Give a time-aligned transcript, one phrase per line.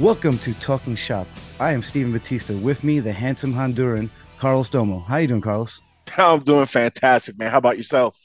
[0.00, 1.26] Welcome to Talking Shop.
[1.58, 2.56] I am Stephen Batista.
[2.56, 4.08] With me, the handsome Honduran,
[4.38, 5.00] Carlos Domo.
[5.00, 5.82] How you doing, Carlos?
[6.16, 7.50] I'm doing fantastic, man.
[7.50, 8.16] How about yourself?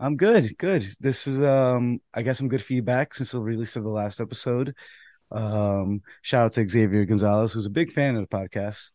[0.00, 0.92] I'm good, good.
[0.98, 4.74] This is um I got some good feedback since the release of the last episode.
[5.30, 8.90] Um shout out to Xavier Gonzalez, who's a big fan of the podcast.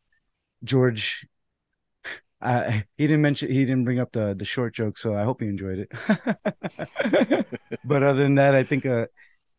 [0.62, 1.26] George
[2.42, 5.40] I, he didn't mention he didn't bring up the the short joke, so I hope
[5.40, 7.48] he enjoyed it.
[7.86, 9.08] but other than that, I think uh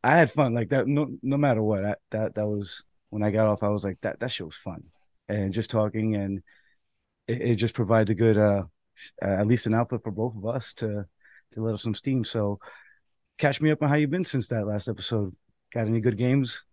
[0.02, 0.54] I had fun.
[0.54, 1.84] Like that no no matter what.
[1.84, 4.56] I, that that was when I got off, I was like that that shit was
[4.56, 4.84] fun.
[5.28, 6.42] And just talking and
[7.28, 8.64] it, it just provides a good uh
[9.22, 11.06] at least an output for both of us to
[11.52, 12.24] to let us some steam.
[12.24, 12.58] So
[13.38, 15.34] catch me up on how you've been since that last episode.
[15.72, 16.64] Got any good games?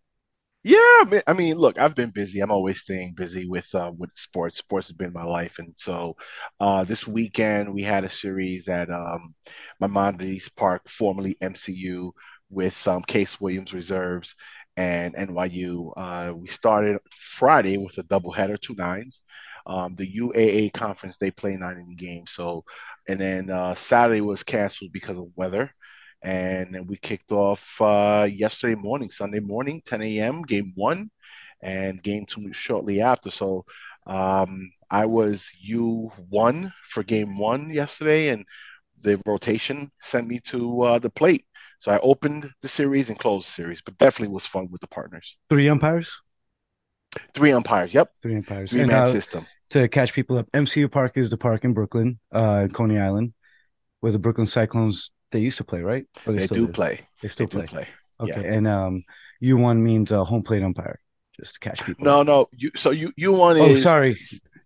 [0.63, 2.41] Yeah, I mean, look, I've been busy.
[2.41, 4.57] I'm always staying busy with uh, with sports.
[4.57, 6.17] Sports has been my life, and so
[6.59, 9.33] uh, this weekend we had a series at um,
[9.79, 12.11] Maimonides Park, formerly MCU,
[12.49, 14.35] with um, Case Western Reserves
[14.75, 15.91] and NYU.
[15.97, 19.21] Uh, we started Friday with a doubleheader, two nines.
[19.65, 22.31] Um, the UAA conference they play nine inning games.
[22.31, 22.63] So,
[23.07, 25.71] and then uh, Saturday was canceled because of weather.
[26.23, 30.41] And then we kicked off uh, yesterday morning, Sunday morning, 10 a.m.
[30.43, 31.09] Game one,
[31.61, 33.29] and game two shortly after.
[33.29, 33.65] So
[34.07, 38.45] um, I was U one for game one yesterday, and
[39.01, 41.45] the rotation sent me to uh, the plate.
[41.79, 44.87] So I opened the series and closed the series, but definitely was fun with the
[44.87, 45.37] partners.
[45.49, 46.11] Three umpires.
[47.33, 47.93] Three umpires.
[47.93, 48.11] Yep.
[48.21, 48.71] Three umpires.
[48.71, 49.45] Three man uh, system.
[49.71, 53.33] To catch people up, MCU Park is the park in Brooklyn, uh, Coney Island,
[53.99, 56.05] where the Brooklyn Cyclones they used to play, right?
[56.25, 56.99] They, they do play.
[57.21, 57.65] They still they play.
[57.65, 57.87] play.
[58.19, 58.53] Okay, yeah.
[58.53, 59.03] and um,
[59.41, 60.99] U one means uh, home plate umpire,
[61.35, 62.05] just to catch people.
[62.05, 62.47] No, no.
[62.53, 63.79] You so you U one is.
[63.79, 64.17] Oh, sorry.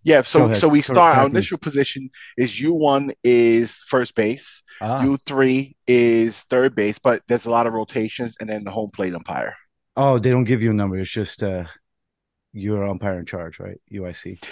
[0.03, 5.03] Yeah, so so we start our initial position is U one is first base, ah.
[5.03, 8.89] U three is third base, but there's a lot of rotations, and then the home
[8.89, 9.55] plate umpire.
[9.95, 10.97] Oh, they don't give you a number.
[10.97, 11.65] It's just uh,
[12.53, 13.79] you're umpire in charge, right?
[13.91, 14.43] UIC.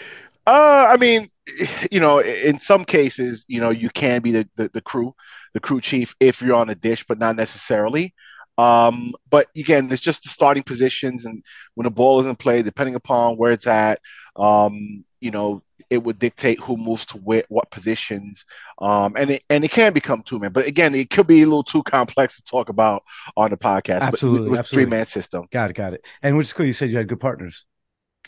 [0.46, 1.28] Uh, I mean,
[1.92, 5.14] you know, in some cases, you know, you can be the, the, the crew,
[5.54, 8.14] the crew chief if you're on a dish, but not necessarily.
[8.60, 11.44] Um, but again, it's just the starting positions, and
[11.76, 14.00] when the ball isn't played, depending upon where it's at,
[14.36, 18.44] um, you know, it would dictate who moves to where, what positions,
[18.80, 20.52] um, and it and it can become two man.
[20.52, 23.04] But again, it could be a little too complex to talk about
[23.38, 24.02] on the podcast.
[24.02, 24.86] Absolutely, but it was absolutely.
[24.90, 25.46] three man system.
[25.52, 26.06] Got it, got it.
[26.22, 26.66] And which is cool.
[26.66, 27.66] You said you had good partners.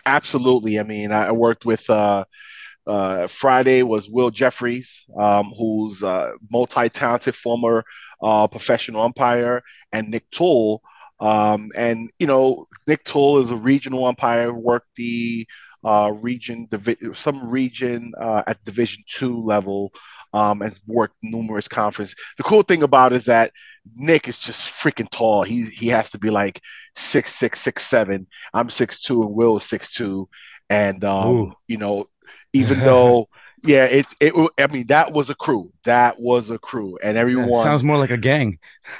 [0.05, 0.79] Absolutely.
[0.79, 1.89] I mean, I worked with.
[1.89, 2.23] Uh,
[2.87, 7.85] uh, Friday was Will Jeffries, um, who's a multi-talented former
[8.21, 10.81] uh, professional umpire, and Nick Toole.
[11.19, 15.47] Um, and you know, Nick Toole is a regional umpire, worked the
[15.83, 19.91] uh, region, divi- some region uh, at Division two level,
[20.33, 22.15] um, and worked numerous conferences.
[22.37, 23.51] The cool thing about it is that
[23.95, 25.43] Nick is just freaking tall.
[25.43, 26.61] He he has to be like
[26.95, 28.27] six six six seven.
[28.53, 30.29] I'm six two, and Will is six two,
[30.69, 32.05] and um, you know,
[32.53, 33.27] even though
[33.63, 34.33] yeah, it's it.
[34.57, 35.71] I mean, that was a crew.
[35.83, 38.57] That was a crew, and everyone yeah, sounds more like a gang.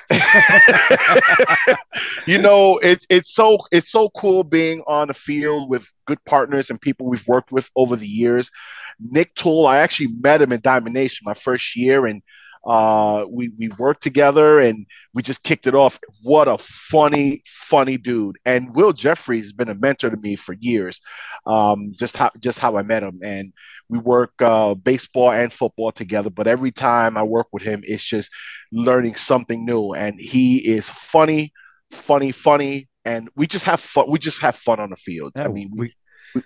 [2.28, 6.70] you know, it's it's so it's so cool being on the field with good partners
[6.70, 8.52] and people we've worked with over the years.
[9.00, 12.22] Nick Tool, I actually met him in Diamond Nation my first year, and
[12.66, 16.00] uh, we we worked together and we just kicked it off.
[16.22, 18.38] What a funny, funny dude!
[18.46, 21.02] And Will Jeffries has been a mentor to me for years.
[21.48, 23.54] Um, just how just how I met him, and
[23.92, 26.30] we work uh, baseball and football together.
[26.30, 28.32] But every time I work with him, it's just
[28.72, 29.92] learning something new.
[29.92, 31.52] And he is funny,
[31.92, 34.06] funny, funny, and we just have fun.
[34.10, 35.34] We just have fun on the field.
[35.36, 35.94] Yeah, I mean, we we,
[36.34, 36.44] we,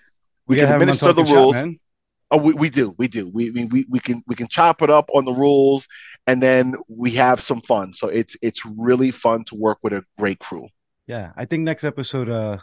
[0.47, 1.55] we can administer the rules.
[1.55, 1.67] Shot,
[2.31, 3.29] Oh, we, we do, we do.
[3.29, 5.87] We, we we can we can chop it up on the rules,
[6.25, 7.93] and then we have some fun.
[7.93, 10.67] So it's it's really fun to work with a great crew.
[11.05, 12.58] Yeah, I think next episode, uh,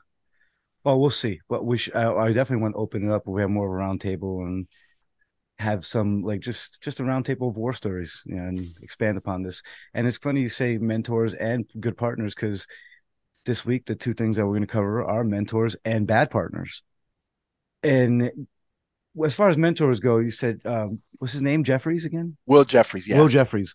[0.84, 1.40] well, we'll see.
[1.48, 3.26] But we sh- I, I definitely want to open it up.
[3.26, 4.66] We have more of a roundtable and
[5.58, 9.42] have some like just just a roundtable of war stories you know, and expand upon
[9.42, 9.62] this.
[9.94, 12.66] And it's funny you say mentors and good partners because
[13.44, 16.82] this week the two things that we're going to cover are mentors and bad partners.
[17.82, 18.30] And
[19.24, 21.64] as far as mentors go, you said um, what's his name?
[21.64, 22.36] Jeffries again?
[22.46, 23.06] Will Jeffries.
[23.06, 23.18] Yeah.
[23.18, 23.74] Will Jeffries.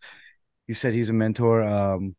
[0.68, 1.64] You said he's a mentor.
[1.64, 2.16] Um,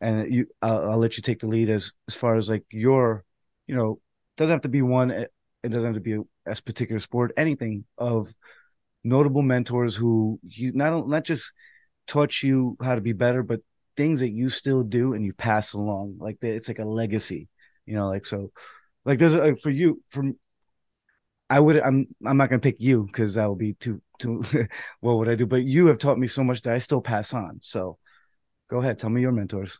[0.00, 3.24] and you, I'll, I'll, let you take the lead as as far as like your,
[3.66, 4.00] you know,
[4.36, 5.10] doesn't have to be one.
[5.10, 5.26] Eh,
[5.62, 6.14] it doesn't have to be
[6.46, 7.32] a, particular sport.
[7.36, 8.34] Anything of
[9.04, 11.52] notable mentors who you not not just
[12.06, 13.60] taught you how to be better, but
[13.96, 16.16] things that you still do and you pass along.
[16.18, 17.48] Like it's like a legacy,
[17.86, 18.08] you know.
[18.08, 18.50] Like so,
[19.04, 20.36] like there's a, for you from
[21.48, 24.42] I would I'm I'm not gonna pick you because that would be too too
[25.00, 25.46] what would I do?
[25.46, 27.60] But you have taught me so much that I still pass on.
[27.62, 27.98] So
[28.68, 29.78] go ahead, tell me your mentors.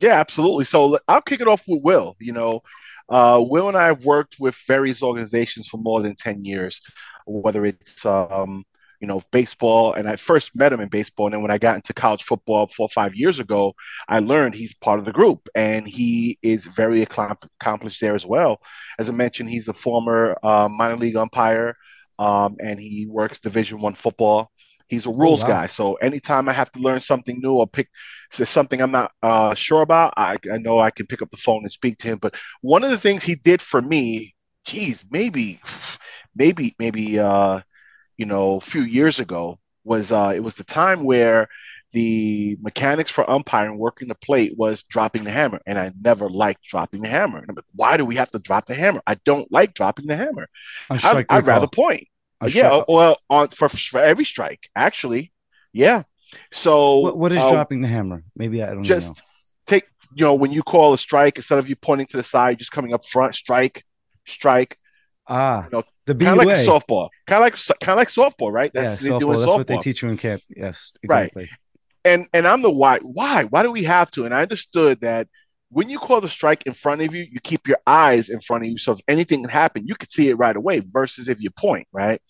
[0.00, 0.64] Yeah, absolutely.
[0.64, 2.14] So I'll kick it off with Will.
[2.20, 2.60] You know,
[3.08, 6.80] Uh, Will and I have worked with various organizations for more than 10 years,
[7.26, 8.64] whether it's um,
[9.00, 9.92] you know, baseball.
[9.92, 11.26] And I first met him in baseball.
[11.26, 13.74] And then when I got into college football four or five years ago,
[14.08, 18.60] I learned he's part of the group and he is very accomplished there as well.
[18.98, 21.76] As I mentioned, he's a former uh, minor league umpire
[22.18, 24.50] um, and he works Division One football.
[24.94, 25.60] He's a oh, rules oh, wow.
[25.60, 25.66] guy.
[25.66, 27.88] So anytime I have to learn something new or pick
[28.30, 31.62] something I'm not uh, sure about, I, I know I can pick up the phone
[31.62, 32.18] and speak to him.
[32.18, 35.60] But one of the things he did for me, geez, maybe,
[36.36, 37.60] maybe, maybe, uh,
[38.16, 41.48] you know, a few years ago was uh, it was the time where
[41.92, 46.62] the mechanics for umpiring working the plate was dropping the hammer, and I never liked
[46.62, 47.38] dropping the hammer.
[47.38, 49.00] And I'm like, why do we have to drop the hammer?
[49.06, 50.48] I don't like dropping the hammer.
[50.90, 52.08] I, would rather point.
[52.48, 55.32] Yeah, well, on for, for every strike, actually,
[55.72, 56.02] yeah.
[56.50, 58.24] So what, what is uh, dropping the hammer?
[58.36, 58.82] Maybe I don't know.
[58.82, 59.22] just know.
[59.66, 59.84] take
[60.14, 62.72] you know when you call a strike instead of you pointing to the side, just
[62.72, 63.84] coming up front, strike,
[64.26, 64.78] strike.
[65.26, 68.52] Ah, you know, the kind of like softball, kind of like kind of like softball,
[68.52, 68.70] right?
[68.74, 69.30] That's yeah, softball.
[69.30, 69.56] That's softball.
[69.58, 70.42] what they teach you in camp.
[70.48, 71.44] Yes, exactly.
[71.44, 71.50] Right.
[72.04, 72.98] And and I'm the why.
[72.98, 73.44] Why?
[73.44, 74.26] Why do we have to?
[74.26, 75.28] And I understood that
[75.74, 78.62] when you call the strike in front of you, you keep your eyes in front
[78.62, 78.78] of you.
[78.78, 80.80] So if anything can happen, you could see it right away.
[80.86, 82.22] Versus if you point, right?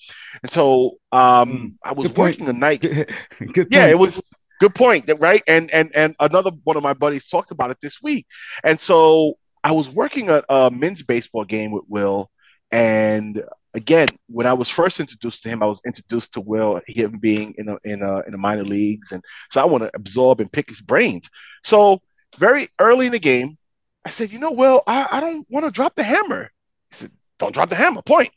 [0.43, 2.81] And so um, mm, I was working a night.
[3.53, 4.23] good yeah, it was
[4.61, 5.43] good point, right?
[5.47, 8.27] And and and another one of my buddies talked about it this week.
[8.65, 12.31] And so I was working a, a men's baseball game with Will,
[12.73, 13.43] and
[13.75, 17.55] again, when I was first introduced to him, I was introduced to Will, him being
[17.59, 20.51] in a, in a, in the minor leagues, and so I want to absorb and
[20.51, 21.29] pick his brains.
[21.63, 22.01] So
[22.35, 23.59] very early in the game,
[24.05, 26.51] I said, you know, Will, I, I don't want to drop the hammer.
[26.91, 28.31] He said, don't drop the hammer, point.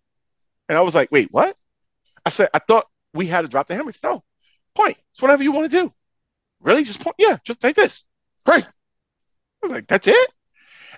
[0.69, 1.55] And I was like, wait, what?
[2.25, 3.91] I said, I thought we had to drop the hammer.
[3.91, 4.23] Said, no,
[4.75, 4.97] point.
[5.11, 5.94] It's whatever you want to do.
[6.61, 6.83] Really?
[6.83, 7.15] Just point?
[7.17, 8.03] Yeah, just like this.
[8.45, 8.63] Great.
[8.63, 8.69] I
[9.61, 10.29] was like, that's it?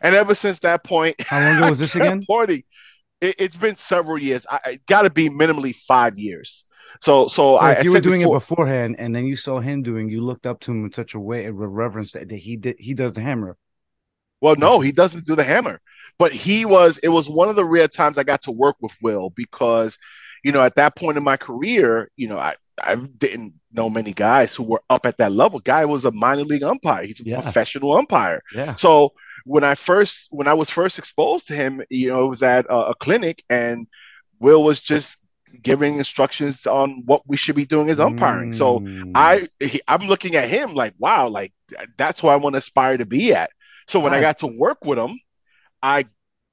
[0.02, 2.24] And ever since that point, how long ago was this again?
[2.26, 2.64] Pointing
[3.22, 4.46] it, has been several years.
[4.50, 6.66] I, I got to be minimally five years.
[7.00, 9.60] So, so, so I, you I were doing before, it beforehand, and then you saw
[9.60, 10.10] him doing.
[10.10, 12.78] You looked up to him in such a way of reverence that, that he did.
[12.80, 13.58] He does the hammer.
[14.42, 15.82] Well, no, he doesn't do the hammer,
[16.18, 16.98] but he was.
[17.00, 19.98] It was one of the rare times I got to work with Will because,
[20.44, 24.14] you know, at that point in my career, you know, I I didn't know many
[24.14, 25.60] guys who were up at that level.
[25.60, 27.04] Guy was a minor league umpire.
[27.04, 27.42] He's a yeah.
[27.42, 28.42] professional umpire.
[28.56, 28.76] Yeah.
[28.76, 29.14] So
[29.50, 32.68] when I first when I was first exposed to him, you know, it was at
[32.68, 33.88] a, a clinic, and
[34.40, 35.18] Will was just
[35.64, 38.52] giving instructions on what we should be doing as umpiring.
[38.52, 38.56] Mm.
[38.56, 41.52] So I he, I'm looking at him like, wow, like
[41.98, 43.50] that's who I want to aspire to be at.
[43.88, 45.20] So when I got to work with him,
[45.82, 46.06] I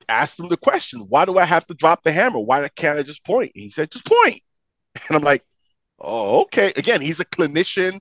[0.08, 2.38] asked him the question, why do I have to drop the hammer?
[2.38, 3.52] Why can't I just point?
[3.54, 4.42] He said, just point.
[5.08, 5.44] And I'm like,
[6.00, 6.72] oh, okay.
[6.74, 8.00] Again, he's a clinician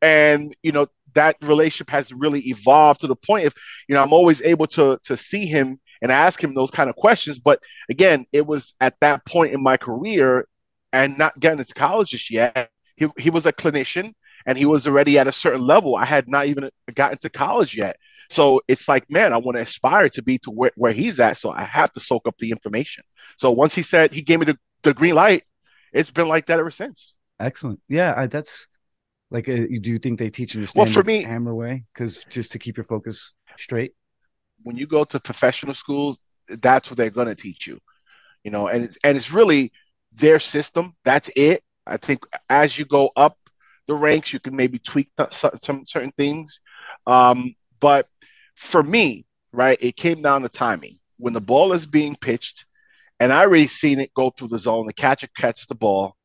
[0.00, 3.54] and you know that relationship has really evolved to the point if
[3.88, 6.96] you know I'm always able to to see him and ask him those kind of
[6.96, 7.38] questions.
[7.38, 7.60] But
[7.90, 10.46] again, it was at that point in my career
[10.92, 12.70] and not getting into college just yet.
[12.96, 14.12] He he was a clinician
[14.46, 15.96] and he was already at a certain level.
[15.96, 17.96] I had not even gotten to college yet.
[18.30, 21.36] So it's like, man, I want to aspire to be to where, where he's at.
[21.36, 23.04] So I have to soak up the information.
[23.36, 25.44] So once he said he gave me the, the green light,
[25.92, 27.14] it's been like that ever since.
[27.38, 27.80] Excellent.
[27.88, 28.68] Yeah, I, that's
[29.30, 31.84] like, uh, do you think they teach you the standard well, for me, hammer way?
[31.92, 33.92] Because just to keep your focus straight.
[34.64, 36.18] When you go to professional schools,
[36.48, 37.80] that's what they're going to teach you,
[38.44, 39.72] you know, and it's, and it's really
[40.12, 40.94] their system.
[41.04, 41.62] That's it.
[41.86, 43.36] I think as you go up
[43.86, 46.60] the ranks, you can maybe tweak th- some certain things.
[47.06, 48.06] Um, but
[48.56, 50.98] for me, right, it came down to timing.
[51.18, 52.66] When the ball is being pitched,
[53.20, 56.16] and I already seen it go through the zone, the catcher catches the ball,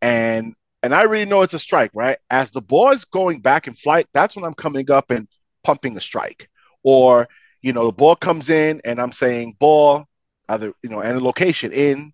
[0.00, 2.18] and and I really know it's a strike, right?
[2.30, 5.26] As the ball is going back in flight, that's when I'm coming up and
[5.64, 6.48] pumping a strike.
[6.82, 7.28] Or,
[7.62, 10.06] you know, the ball comes in and I'm saying ball,
[10.48, 12.12] either, you know, and the location in,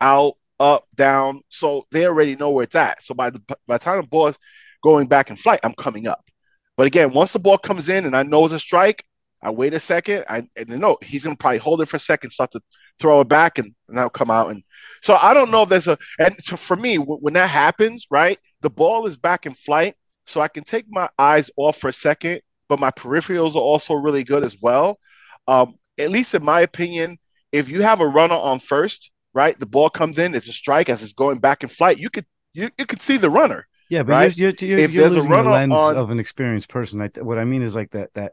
[0.00, 1.42] out, up, down.
[1.48, 3.02] So they already know where it's at.
[3.02, 4.38] So by the by the time the ball is
[4.82, 6.28] going back in flight, I'm coming up.
[6.76, 9.04] But again, once the ball comes in and I know it's a strike,
[9.42, 10.24] I wait a second.
[10.28, 12.60] I and then no, he's gonna probably hold it for a second, start to
[12.98, 14.50] throw it back, and, and that'll come out.
[14.50, 14.62] And
[15.02, 18.38] so I don't know if there's a and so for me when that happens, right,
[18.60, 19.94] the ball is back in flight,
[20.26, 23.94] so I can take my eyes off for a second, but my peripherals are also
[23.94, 24.98] really good as well.
[25.48, 27.18] Um, at least in my opinion,
[27.50, 30.88] if you have a runner on first, right, the ball comes in, it's a strike
[30.88, 31.98] as it's going back in flight.
[31.98, 33.66] You could you, you could see the runner.
[33.88, 34.36] Yeah, but right?
[34.36, 37.02] you're, you're, you're, if you're losing the lens on, of an experienced person.
[37.02, 38.32] I, what I mean is like that that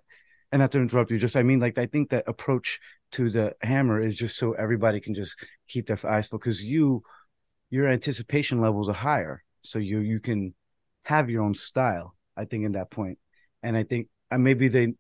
[0.52, 2.80] and not to interrupt you, just I mean, like I think that approach
[3.14, 7.04] to the hammer is just so everybody can just keep their eyes full because you,
[7.70, 10.54] your anticipation levels are higher, so you you can
[11.04, 12.16] have your own style.
[12.36, 13.20] I think in that point,
[13.62, 14.94] and I think and maybe they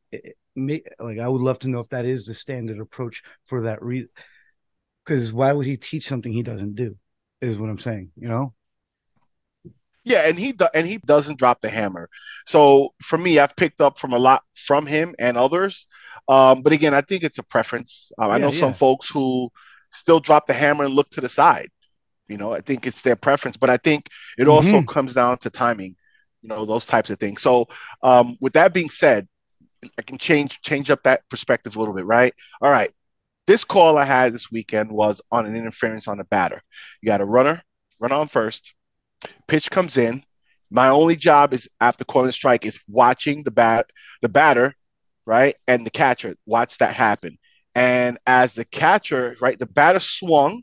[0.56, 4.08] like I would love to know if that is the standard approach for that re
[5.06, 6.96] because why would he teach something he doesn't do?
[7.42, 8.54] Is what I'm saying, you know?
[10.10, 12.10] Yeah, and he do- and he doesn't drop the hammer.
[12.48, 15.88] So for me, I've picked up from a lot from him and others.
[16.28, 18.12] Um, but again, I think it's a preference.
[18.20, 18.60] Uh, I know yeah.
[18.60, 19.52] some folks who
[19.92, 21.70] still drop the hammer and look to the side.
[22.28, 24.88] You know, I think it's their preference, but I think it also Mhm.
[24.88, 25.96] comes down to timing.
[26.42, 27.42] You know, those types of things.
[27.44, 27.68] So,
[28.02, 29.28] um, with that being said,
[29.98, 32.34] I can change change up that perspective a little bit, right?
[32.62, 32.92] All right.
[33.46, 36.62] This call I had this weekend was on an interference on a batter.
[37.02, 37.62] You got a runner,
[38.00, 38.74] run on first.
[39.48, 40.24] Pitch comes in.
[40.72, 43.88] My only job is after calling a strike is watching the bat,
[44.22, 44.76] the batter,
[45.26, 46.36] right, and the catcher.
[46.46, 47.38] Watch that happen.
[47.76, 50.62] And as the catcher, right, the batter swung,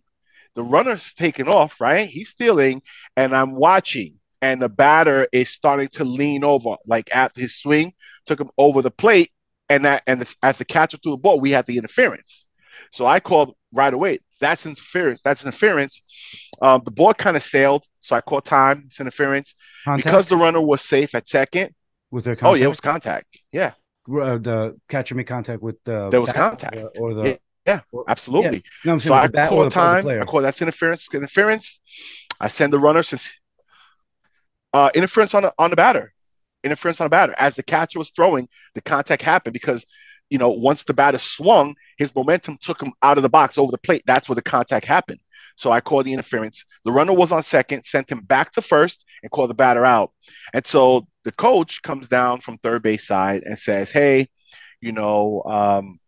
[0.54, 2.08] the runner's taken off, right?
[2.08, 2.82] He's stealing,
[3.16, 7.92] and I'm watching, and the batter is starting to lean over, like after his swing
[8.24, 9.30] took him over the plate,
[9.68, 12.45] and that and the, as the catcher threw the ball, we had the interference.
[12.92, 14.20] So I called right away.
[14.40, 15.22] That's interference.
[15.22, 16.02] That's interference.
[16.60, 18.82] Um, the ball kind of sailed, so I called time.
[18.86, 21.74] It's interference Contact because the runner was safe at second.
[22.10, 22.60] was there Oh contact?
[22.60, 23.26] yeah, it was contact.
[23.52, 23.72] Yeah,
[24.08, 26.76] Uh, the catcher made contact with the There was contact.
[27.00, 28.62] or, the Yeah, or- absolutely.
[28.84, 30.06] No, I'm So I call the, or the time.
[30.08, 31.08] I call that's interference.
[31.12, 31.80] Interference.
[32.40, 33.40] I send the runner since
[34.72, 36.12] uh, interference on the on the batter.
[36.62, 37.34] Interference on the batter.
[37.38, 39.86] As the catcher was throwing, the contact happened because
[40.30, 43.70] you know once the batter swung, his momentum took him out of the box over
[43.70, 44.02] the plate.
[44.06, 45.20] That's where the contact happened.
[45.56, 46.64] So I called the interference.
[46.84, 50.12] The runner was on second, sent him back to first, and called the batter out.
[50.52, 54.28] And so the coach comes down from third base side and says, "Hey,
[54.80, 55.98] you know, um,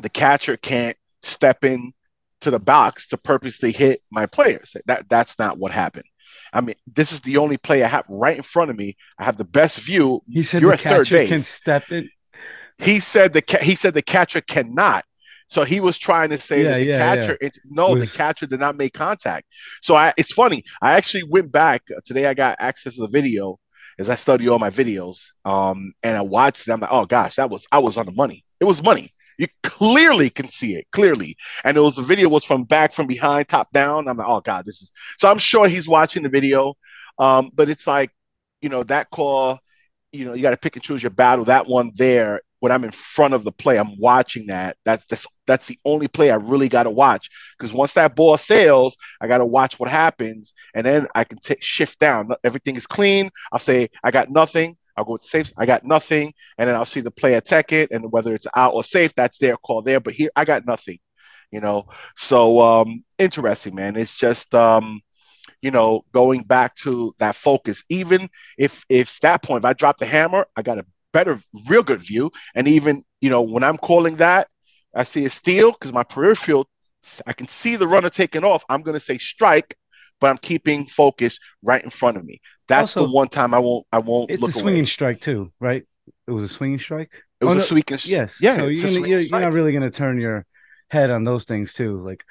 [0.00, 1.92] the catcher can't step in
[2.40, 4.76] to the box to purposely hit my players.
[4.86, 6.04] That that's not what happened.
[6.52, 8.96] I mean, this is the only play I have right in front of me.
[9.18, 10.22] I have the best view.
[10.28, 12.08] He said You're the catcher can step in.
[12.78, 15.04] He said the ca- he said the catcher cannot.
[15.48, 18.06] So he was trying to say Yeah, that the yeah, catcher it, no, Was- the
[18.06, 19.46] catcher did not make contact.
[19.82, 20.64] So I, it's funny.
[20.82, 22.26] I actually went back today.
[22.26, 23.58] I got access to the video
[23.98, 25.18] as I study all my videos.
[25.44, 26.76] Um, and I watched them.
[26.76, 28.44] I'm like, oh gosh, that was I was on the money.
[28.60, 29.10] It was money.
[29.38, 33.06] You clearly can see it clearly, and it was the video was from back from
[33.08, 34.06] behind, top down.
[34.08, 34.92] I'm like, oh god, this is.
[35.18, 36.74] So I'm sure he's watching the video,
[37.18, 38.10] um, but it's like,
[38.62, 39.58] you know, that call.
[40.12, 41.44] You know, you got to pick and choose your battle.
[41.46, 44.78] That one there, when I'm in front of the play, I'm watching that.
[44.86, 47.28] That's that's that's the only play I really got to watch
[47.58, 51.36] because once that ball sails, I got to watch what happens, and then I can
[51.36, 52.30] take shift down.
[52.42, 53.28] Everything is clean.
[53.52, 54.78] I'll say I got nothing.
[54.96, 55.52] I'll go with safe.
[55.58, 58.72] I got nothing, and then I'll see the play at it, and whether it's out
[58.72, 60.00] or safe, that's their call there.
[60.00, 61.00] But here, I got nothing.
[61.50, 63.94] You know, so um, interesting, man.
[63.94, 65.02] It's just um,
[65.60, 67.84] you know going back to that focus.
[67.90, 71.40] Even if if that point, if I drop the hammer, I got a better,
[71.70, 74.48] real good view, and even you know when I'm calling that,
[74.94, 76.68] I see a steal because my peripheral,
[77.26, 78.64] I can see the runner taking off.
[78.68, 79.76] I'm going to say strike,
[80.20, 82.40] but I'm keeping focus right in front of me.
[82.68, 83.86] That's Also, the one time I won't.
[83.92, 84.86] I won't It's a swinging away.
[84.86, 85.84] strike too, right?
[86.26, 87.12] It was a swinging strike.
[87.40, 88.06] It was Oh, a no, sweet.
[88.06, 88.40] Yes.
[88.42, 88.56] Yeah.
[88.56, 90.46] So you're, gonna, you're, you're not really going to turn your
[90.90, 92.02] head on those things too.
[92.02, 92.24] Like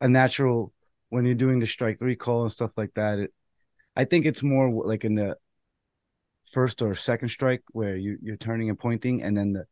[0.00, 0.72] a natural
[1.08, 3.18] when you're doing the strike three call and stuff like that.
[3.18, 3.32] It,
[3.96, 5.36] I think it's more like in the
[6.52, 9.64] first or second strike where you you're turning and pointing, and then the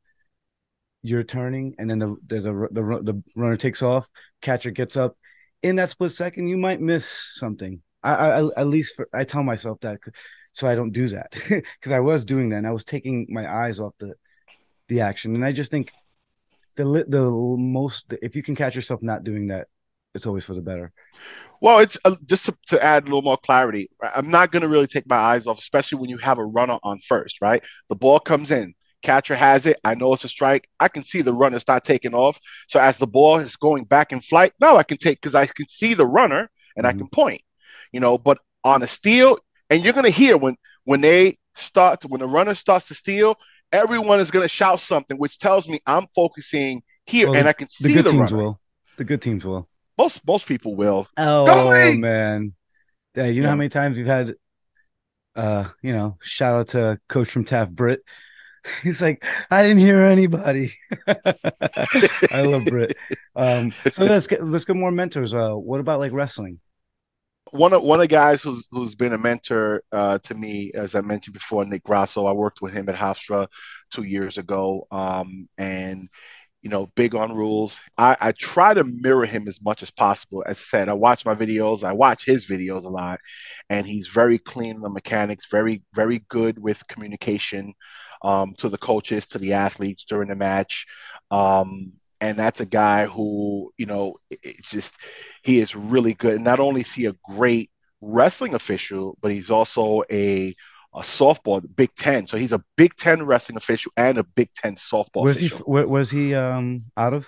[1.03, 4.09] you're turning, and then the there's a the the runner takes off,
[4.43, 5.17] catcher gets up.
[5.63, 7.83] In that split second, you might miss something.
[8.03, 9.99] I, I at least for, I tell myself that
[10.53, 13.51] so I don't do that because I was doing that and I was taking my
[13.51, 14.15] eyes off the
[14.89, 15.93] the action, and I just think
[16.77, 19.69] the the most if you can catch yourself not doing that,
[20.15, 20.93] it's always for the better.
[21.61, 23.91] Well, it's uh, just to, to add a little more clarity.
[24.01, 26.45] right, I'm not going to really take my eyes off, especially when you have a
[26.45, 27.63] runner on first, right?
[27.89, 29.79] The ball comes in, catcher has it.
[29.85, 30.69] I know it's a strike.
[30.79, 32.39] I can see the runner start taking off.
[32.69, 35.47] So as the ball is going back in flight, now I can take because I
[35.47, 36.99] can see the runner and I Mhm.
[36.99, 37.43] can point,
[37.93, 38.19] you know.
[38.19, 39.39] But on a steal,
[39.71, 43.37] and you're going to hear when when they start when the runner starts to steal,
[43.73, 47.53] everyone is going to shout something, which tells me I'm focusing here Well, and I
[47.53, 48.37] can The see good the, teams runner.
[48.39, 48.61] will.
[48.97, 49.69] The good teams will.
[49.99, 51.09] Most most people will.
[51.17, 52.55] Oh man,
[53.17, 53.25] yeah.
[53.27, 53.51] You know Yeah.
[53.51, 54.35] how many times you've had,
[55.35, 58.01] uh, you know, shout out to coach from Taft Britt.
[58.83, 60.75] He's like, I didn't hear anybody.
[62.33, 62.97] I love Britt.
[63.35, 65.35] Um, so let's get let's get more mentors.
[65.35, 66.61] Uh, what about like wrestling?
[67.51, 70.95] one of one of the guys who's who's been a mentor uh, to me, as
[70.95, 72.27] I mentioned before, Nick Grasso.
[72.27, 73.49] I worked with him at Hofstra
[73.91, 76.09] two years ago, um, and
[76.63, 77.81] you know, big on rules.
[77.97, 80.43] I, I try to mirror him as much as possible.
[80.47, 81.85] As I said, I watch my videos.
[81.85, 83.21] I watch his videos a lot,
[83.71, 85.47] and he's very clean on the mechanics.
[85.51, 87.75] Very very good with communication.
[88.23, 90.87] um, to the coaches, to the athletes during the match.
[91.31, 94.97] Um, and that's a guy who, you know, it's just
[95.43, 96.35] he is really good.
[96.35, 100.55] And not only is he a great wrestling official, but he's also a
[100.95, 102.27] a softball Big Ten.
[102.27, 105.25] So he's a Big Ten wrestling official and a Big Ten softball.
[105.25, 105.59] Was official.
[105.59, 105.85] he?
[105.85, 107.27] Was he um, out of?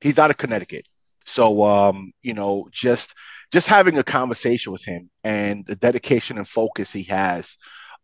[0.00, 0.86] He's out of Connecticut.
[1.24, 3.14] So um, you know, just
[3.52, 7.56] just having a conversation with him and the dedication and focus he has,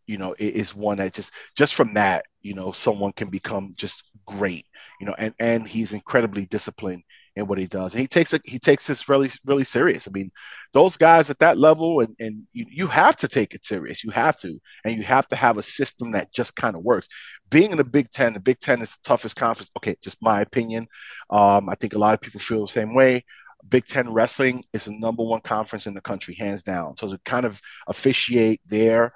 [0.07, 4.05] you know, is one that just just from that, you know, someone can become just
[4.27, 4.67] great,
[5.01, 7.03] you know, and and he's incredibly disciplined
[7.37, 7.95] in what he does.
[7.95, 10.09] And he takes it, he takes this really, really serious.
[10.09, 10.31] I mean,
[10.73, 14.03] those guys at that level, and, and you, you have to take it serious.
[14.03, 17.09] You have to, and you have to have a system that just kind of works.
[17.49, 19.71] Being in the Big Ten, the Big Ten is the toughest conference.
[19.77, 20.87] Okay, just my opinion.
[21.31, 23.25] Um, I think a lot of people feel the same way.
[23.69, 26.97] Big Ten wrestling is the number one conference in the country, hands down.
[26.97, 29.13] So to kind of officiate there,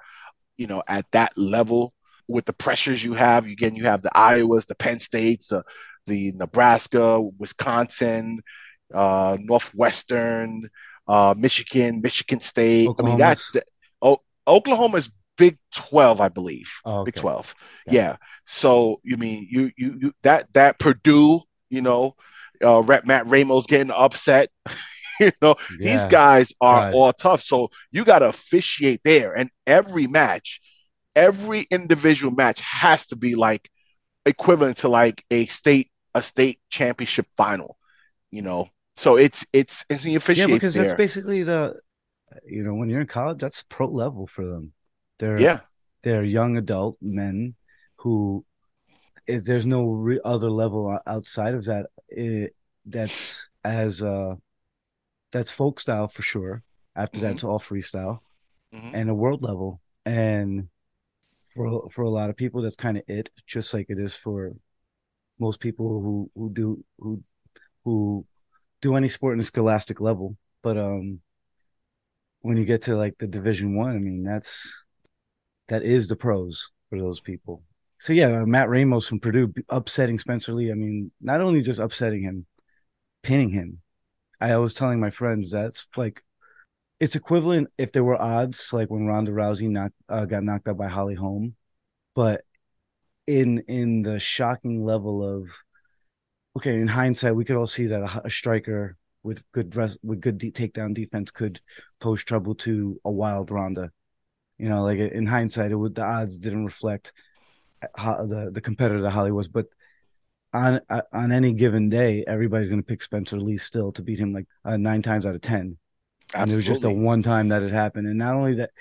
[0.57, 1.93] you know, at that level
[2.27, 5.63] with the pressures you have, again, you have the Iowas, the Penn States, the
[6.05, 8.39] the Nebraska, Wisconsin,
[8.93, 10.69] uh, Northwestern,
[11.07, 12.89] uh, Michigan, Michigan State.
[12.99, 13.65] I mean, that's that,
[14.01, 16.71] oh, Oklahoma's Big Twelve, I believe.
[16.85, 17.11] Oh, okay.
[17.11, 17.53] Big Twelve.
[17.87, 17.93] Yeah.
[17.93, 18.15] yeah.
[18.45, 22.15] So you mean you, you you that that Purdue, you know,
[22.63, 24.49] uh, Matt Ramos getting upset.
[25.19, 25.91] you know, yeah.
[25.91, 26.93] these guys are right.
[26.93, 27.41] all tough.
[27.41, 30.61] So you got to officiate there, and every match,
[31.15, 33.69] every individual match has to be like
[34.25, 37.77] equivalent to like a state a state championship final,
[38.31, 38.69] you know.
[38.95, 40.85] So it's it's it's the officiates Yeah, because there.
[40.85, 41.75] that's basically the
[42.47, 44.71] you know, when you're in college, that's pro level for them.
[45.19, 45.59] They're yeah,
[46.01, 47.55] they're young adult men
[47.97, 48.45] who
[49.27, 54.35] is there's no re- other level outside of that it, that's as uh
[55.31, 56.63] that's folk style for sure.
[56.95, 57.27] After mm-hmm.
[57.27, 58.19] that's all freestyle
[58.73, 58.95] mm-hmm.
[58.95, 59.81] and a world level.
[60.05, 60.69] And
[61.53, 64.53] for for a lot of people, that's kind of it, just like it is for
[65.39, 67.23] most people who who do who
[67.83, 68.25] who
[68.81, 70.37] do any sport in a scholastic level.
[70.61, 71.21] But um,
[72.41, 74.85] when you get to like the Division One, I, I mean that's
[75.67, 77.63] that is the pros for those people.
[77.99, 80.71] So yeah, uh, Matt Ramos from Purdue upsetting Spencer Lee.
[80.71, 82.45] I mean, not only just upsetting him,
[83.23, 83.81] pinning him.
[84.39, 86.21] I was telling my friends that's like
[86.99, 90.77] it's equivalent if there were odds like when Ronda Rousey knocked uh, got knocked out
[90.77, 91.55] by Holly Holm,
[92.13, 92.41] but
[93.27, 95.49] in in the shocking level of
[96.55, 100.21] okay in hindsight we could all see that a, a striker with good dress with
[100.21, 101.59] good de- takedown defense could
[101.99, 103.91] pose trouble to a wild Ronda.
[104.57, 107.11] You know, like in hindsight, it would the odds didn't reflect
[107.97, 109.65] how the the competitor that Holly was, but
[110.53, 114.19] on uh, on any given day, everybody's going to pick Spencer Lee still to beat
[114.19, 115.77] him like uh, nine times out of ten.
[116.33, 116.41] Absolutely.
[116.41, 118.71] And it was just a one time that it happened, and not only that,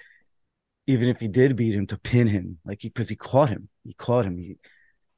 [0.87, 3.69] even if he did beat him, to pin him, like he because he, caught him,
[3.85, 4.37] he caught him.
[4.37, 4.57] He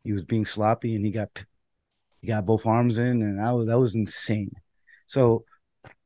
[0.04, 1.44] he was being sloppy, and he got
[2.20, 4.52] he got both arms in, and that was that was insane.
[5.06, 5.44] So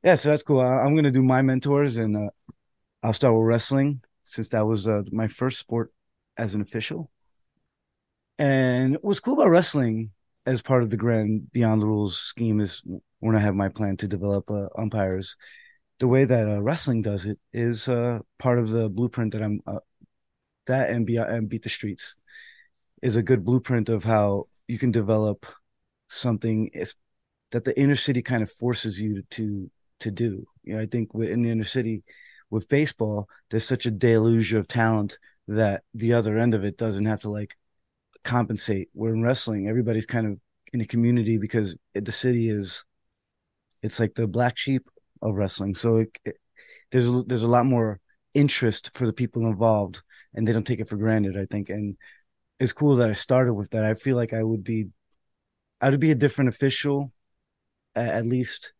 [0.02, 0.60] yeah, so that's cool.
[0.60, 2.30] I, am gonna do my mentors, and uh,
[3.02, 5.92] I'll start with wrestling since that was uh, my first sport
[6.36, 7.10] as an official.
[8.38, 10.12] And what's cool about wrestling
[10.46, 12.82] as part of the grand Beyond the Rules scheme is
[13.18, 15.36] when I have my plan to develop uh, umpires
[16.00, 19.60] the way that uh, wrestling does it is uh, part of the blueprint that I'm
[19.66, 19.80] uh,
[20.66, 22.16] that and, be, and beat the streets
[23.02, 25.46] is a good blueprint of how you can develop
[26.08, 26.70] something
[27.50, 30.46] that the inner city kind of forces you to to do.
[30.64, 32.02] You know, I think in the inner city
[32.48, 37.06] with baseball, there's such a deluge of talent that the other end of it doesn't
[37.06, 37.56] have to like
[38.24, 38.88] compensate.
[38.94, 40.38] Where in wrestling, everybody's kind of
[40.72, 42.84] in a community because the city is
[43.82, 44.88] it's like the black sheep
[45.22, 45.74] of wrestling.
[45.74, 46.36] So it, it,
[46.90, 48.00] there's a, there's a lot more
[48.34, 50.02] interest for the people involved,
[50.34, 51.36] and they don't take it for granted.
[51.36, 51.96] I think, and
[52.58, 53.84] it's cool that I started with that.
[53.84, 54.88] I feel like I would be,
[55.80, 57.12] I would be a different official,
[57.94, 58.72] at least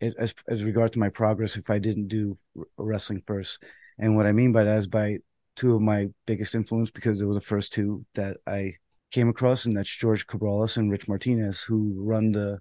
[0.00, 2.38] as as regard to my progress if I didn't do
[2.76, 3.62] wrestling first.
[3.98, 5.18] And what I mean by that is by
[5.54, 8.74] two of my biggest influence because they were the first two that I
[9.10, 12.58] came across, and that's George Cabrales and Rich Martinez, who run the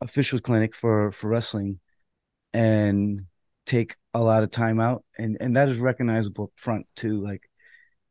[0.00, 1.80] officials clinic for for wrestling
[2.54, 3.26] and
[3.66, 5.04] take a lot of time out.
[5.18, 7.42] And and that is recognizable front too like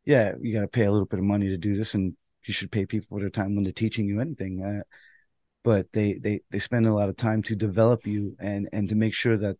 [0.05, 2.53] yeah you got to pay a little bit of money to do this and you
[2.53, 4.83] should pay people for their time when they're teaching you anything uh,
[5.63, 8.95] but they they they spend a lot of time to develop you and and to
[8.95, 9.57] make sure that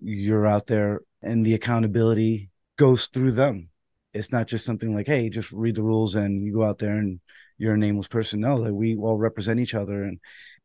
[0.00, 3.68] you're out there and the accountability goes through them.
[4.14, 6.96] It's not just something like hey just read the rules and you go out there
[6.96, 7.20] and
[7.58, 8.40] you're a nameless person.
[8.40, 10.20] No like we all represent each other and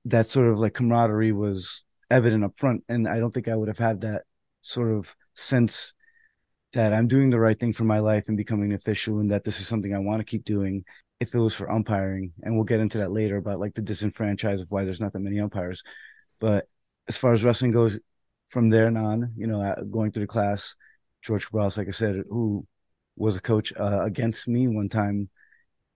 [0.05, 2.83] that sort of like camaraderie was evident up front.
[2.89, 4.23] And I don't think I would have had that
[4.61, 5.93] sort of sense
[6.73, 9.43] that I'm doing the right thing for my life and becoming an official and that
[9.43, 10.83] this is something I want to keep doing
[11.19, 14.61] if it was for umpiring, and we'll get into that later about like the disenfranchise
[14.61, 15.81] of why there's not that many umpires.
[16.39, 16.67] But
[17.07, 17.97] as far as wrestling goes,
[18.49, 20.75] from there on, you know, going through the class,
[21.21, 22.65] George Cabrales, like I said, who
[23.15, 25.29] was a coach uh, against me one time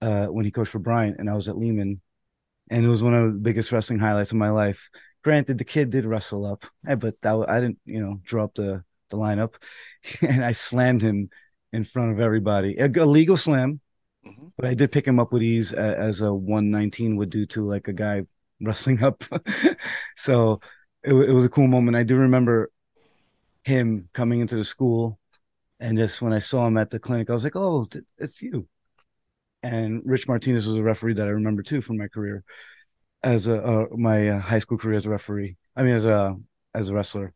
[0.01, 2.01] uh, when he coached for Bryant, and I was at Lehman,
[2.69, 4.89] and it was one of the biggest wrestling highlights of my life.
[5.23, 8.55] Granted, the kid did wrestle up, eh, but that, I didn't, you know, draw up
[8.55, 9.55] the the lineup,
[10.21, 11.29] and I slammed him
[11.71, 12.77] in front of everybody.
[12.77, 13.79] A, a legal slam,
[14.25, 14.47] mm-hmm.
[14.57, 17.87] but I did pick him up with ease as a 119 would do to like
[17.87, 18.23] a guy
[18.61, 19.23] wrestling up.
[20.17, 20.59] so
[21.03, 21.97] it, it was a cool moment.
[21.97, 22.71] I do remember
[23.63, 25.19] him coming into the school,
[25.79, 28.67] and just when I saw him at the clinic, I was like, "Oh, it's you."
[29.63, 32.43] And Rich Martinez was a referee that I remember too from my career
[33.23, 35.57] as a uh, my uh, high school career as a referee.
[35.75, 36.37] I mean, as a
[36.73, 37.33] as a wrestler.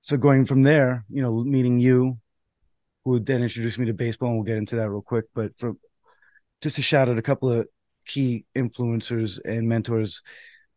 [0.00, 2.18] So going from there, you know, meeting you,
[3.04, 5.26] who then introduced me to baseball, and we'll get into that real quick.
[5.34, 5.78] But from
[6.60, 7.68] just to shout out a couple of
[8.06, 10.22] key influencers and mentors,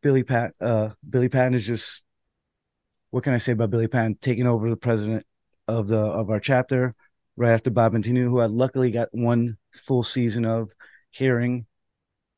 [0.02, 0.54] Billy Pat.
[0.62, 2.04] Uh, Billy Patton is just
[3.10, 5.26] what can I say about Billy Patton taking over the president
[5.68, 6.96] of the of our chapter
[7.36, 10.72] right after Bob Antinu, who I luckily got one full season of
[11.10, 11.66] hearing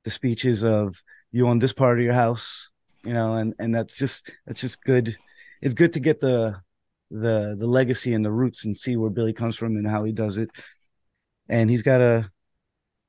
[0.04, 1.02] the speeches of
[1.36, 2.72] you on this part of your house,
[3.04, 5.18] you know, and and that's just that's just good.
[5.62, 6.62] It's good to get the
[7.12, 10.14] the the legacy and the roots and see where Billy comes from and how he
[10.14, 10.50] does it.
[11.50, 12.32] And he's got a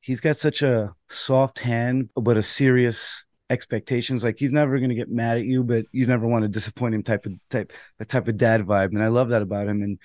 [0.00, 4.24] he's got such a soft hand, but a serious expectations.
[4.24, 6.96] Like he's never going to get mad at you, but you never want to disappoint
[6.96, 7.04] him.
[7.04, 9.82] Type of type the type of dad vibe, and I love that about him.
[9.82, 9.98] And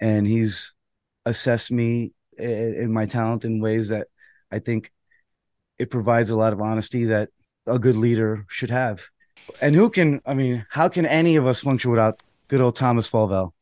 [0.00, 0.74] and he's
[1.26, 4.06] assessed me in, in my talent in ways that
[4.52, 4.92] I think
[5.78, 7.30] it provides a lot of honesty that
[7.66, 9.02] a good leader should have.
[9.60, 13.08] And who can, I mean, how can any of us function without good old Thomas
[13.08, 13.52] Falvell?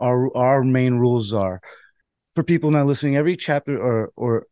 [0.00, 1.60] Our our main rules are
[2.34, 3.16] for people not listening.
[3.16, 4.46] Every chapter or or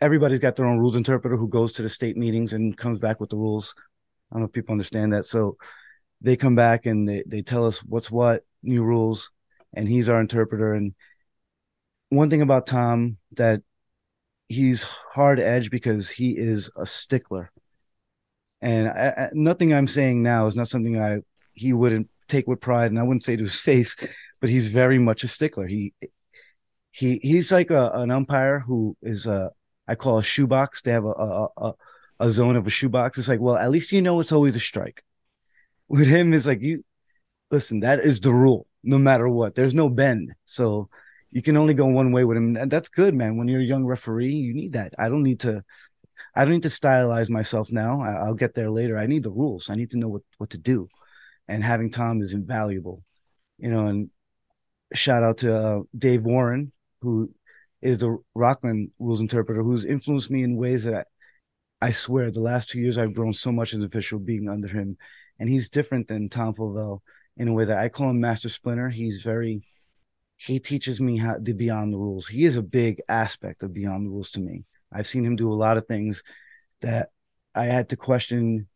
[0.00, 3.20] everybody's got their own rules interpreter who goes to the state meetings and comes back
[3.20, 3.74] with the rules.
[4.30, 5.26] I don't know if people understand that.
[5.26, 5.56] So
[6.20, 9.30] they come back and they, they tell us what's what, new rules,
[9.74, 10.74] and he's our interpreter.
[10.74, 10.94] And
[12.08, 13.62] one thing about Tom that
[14.48, 17.50] he's hard edge because he is a stickler.
[18.60, 21.18] And I, I, nothing I'm saying now is not something I
[21.52, 23.96] he wouldn't take with pride, and I wouldn't say to his face,
[24.40, 25.66] but he's very much a stickler.
[25.66, 25.92] He
[26.90, 29.50] he he's like a, an umpire who is a
[29.86, 30.82] I call a shoebox.
[30.82, 31.72] They have a, a a,
[32.20, 33.18] a zone of a shoebox.
[33.18, 35.02] It's like, well, at least you know it's always a strike.
[35.88, 36.84] With him, it's like you
[37.50, 37.80] listen.
[37.80, 39.54] That is the rule, no matter what.
[39.54, 40.34] There's no bend.
[40.44, 40.88] So
[41.36, 42.56] you can only go one way with him.
[42.56, 43.36] And that's good, man.
[43.36, 44.94] When you're a young referee, you need that.
[44.98, 45.62] I don't need to
[46.34, 48.00] I don't need to stylize myself now.
[48.00, 48.96] I, will get there later.
[48.96, 49.68] I need the rules.
[49.68, 50.88] I need to know what, what to do.
[51.46, 53.04] And having Tom is invaluable.
[53.58, 54.08] You know, and
[54.94, 56.72] shout out to uh, Dave Warren,
[57.02, 57.30] who
[57.82, 61.06] is the Rockland rules interpreter, who's influenced me in ways that
[61.82, 64.48] I, I swear the last two years I've grown so much as an official being
[64.48, 64.96] under him.
[65.38, 67.00] And he's different than Tom Falvell
[67.36, 68.88] in a way that I call him Master Splinter.
[68.88, 69.66] He's very
[70.36, 72.28] he teaches me how to beyond the rules.
[72.28, 74.64] He is a big aspect of beyond the rules to me.
[74.92, 76.22] I've seen him do a lot of things
[76.82, 77.08] that
[77.54, 78.68] I had to question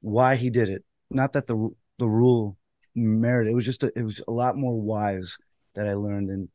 [0.00, 0.84] why he did it.
[1.10, 2.56] Not that the the rule
[2.94, 3.50] merited.
[3.50, 5.36] It was just a, it was a lot more wise
[5.74, 6.48] that I learned and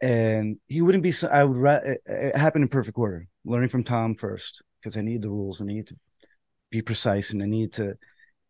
[0.00, 1.12] and he wouldn't be.
[1.28, 1.82] I would.
[1.84, 3.26] It, it happened in perfect order.
[3.44, 5.60] Learning from Tom first because I need the rules.
[5.60, 5.96] And I need to
[6.70, 7.96] be precise and I need to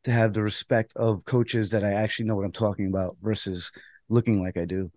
[0.04, 3.72] to have the respect of coaches that I actually know what I'm talking about versus
[4.08, 4.90] looking like I do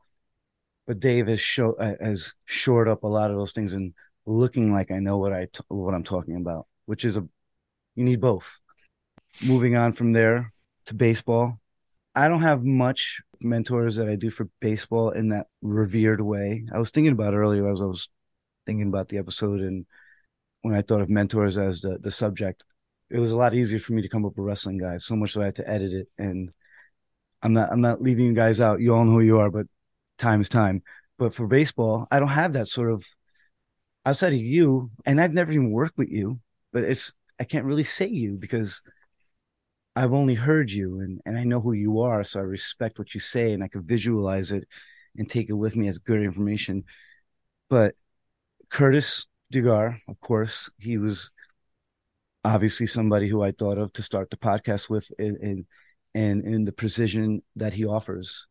[0.87, 3.93] but Dave has show uh, has shored up a lot of those things and
[4.25, 7.27] looking like I know what I t- what I'm talking about, which is a
[7.95, 8.59] you need both.
[9.45, 10.51] Moving on from there
[10.85, 11.59] to baseball,
[12.15, 16.65] I don't have much mentors that I do for baseball in that revered way.
[16.73, 18.09] I was thinking about earlier as I was
[18.65, 19.85] thinking about the episode and
[20.61, 22.63] when I thought of mentors as the the subject,
[23.09, 25.05] it was a lot easier for me to come up with wrestling guys.
[25.05, 26.51] So much that I had to edit it, and
[27.41, 28.81] I'm not I'm not leaving you guys out.
[28.81, 29.67] You all know who you are, but
[30.21, 30.83] time is time.
[31.17, 33.05] But for baseball, I don't have that sort of
[34.05, 36.39] outside of you, and I've never even worked with you,
[36.71, 38.81] but it's I can't really say you because
[39.95, 43.13] I've only heard you and, and I know who you are, so I respect what
[43.13, 44.67] you say and I can visualize it
[45.17, 46.83] and take it with me as good information.
[47.69, 47.95] But
[48.69, 51.31] Curtis Dugar, of course, he was
[52.43, 55.65] obviously somebody who I thought of to start the podcast with and
[56.13, 58.47] and in the precision that he offers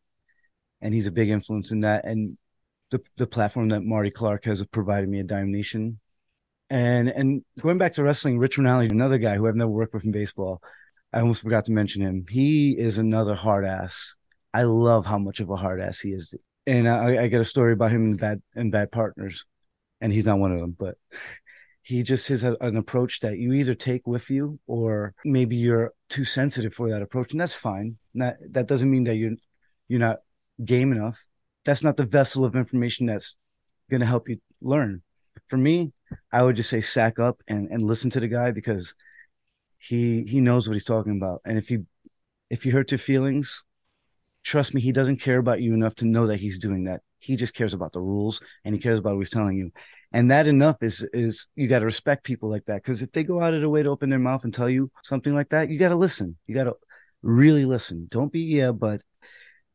[0.81, 2.05] and he's a big influence in that.
[2.05, 2.37] And
[2.89, 5.99] the the platform that Marty Clark has provided me a Diamond Nation.
[6.69, 10.05] And and going back to wrestling, Rich Rinaldi, another guy who I've never worked with
[10.05, 10.61] in baseball.
[11.13, 12.25] I almost forgot to mention him.
[12.29, 14.15] He is another hard ass.
[14.53, 16.33] I love how much of a hard ass he is.
[16.65, 19.45] And I, I get a story about him in bad in bad partners,
[19.99, 20.75] and he's not one of them.
[20.77, 20.95] But
[21.83, 25.93] he just has a, an approach that you either take with you or maybe you're
[26.09, 29.33] too sensitive for that approach and that's fine that that doesn't mean that you're
[29.87, 30.19] you're not
[30.65, 31.25] game enough
[31.63, 33.35] that's not the vessel of information that's
[33.89, 35.01] going to help you learn.
[35.47, 35.93] For me
[36.31, 38.95] i would just say sack up and and listen to the guy because
[39.77, 41.41] he he knows what he's talking about.
[41.45, 41.85] And if you
[42.49, 43.63] if you hurt your feelings
[44.43, 47.01] trust me he doesn't care about you enough to know that he's doing that.
[47.19, 49.71] He just cares about the rules and he cares about what he's telling you.
[50.11, 52.83] And that enough is is you got to respect people like that.
[52.83, 54.91] Because if they go out of their way to open their mouth and tell you
[55.03, 56.37] something like that you got to listen.
[56.47, 56.75] You got to
[57.21, 58.07] really listen.
[58.11, 59.01] Don't be yeah but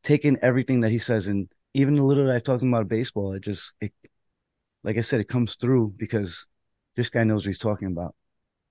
[0.06, 3.32] take in everything that he says and even the little that i've talked about baseball
[3.32, 3.92] it just it
[4.84, 6.46] like i said it comes through because
[6.94, 8.14] this guy knows what he's talking about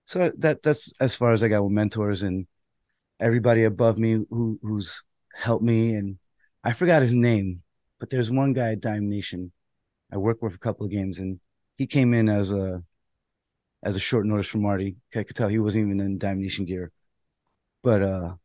[0.05, 2.47] so that that's as far as i got with mentors and
[3.19, 5.03] everybody above me who who's
[5.35, 6.17] helped me and
[6.63, 7.61] i forgot his name
[7.99, 9.51] but there's one guy at Diamond Nation
[10.13, 11.41] i worked with a couple of games and
[11.77, 12.81] he came in as a
[13.83, 14.95] as a short notice from Marty.
[15.13, 16.91] I could tell he wasn't even in Diamond Nation gear,
[17.83, 18.35] but uh,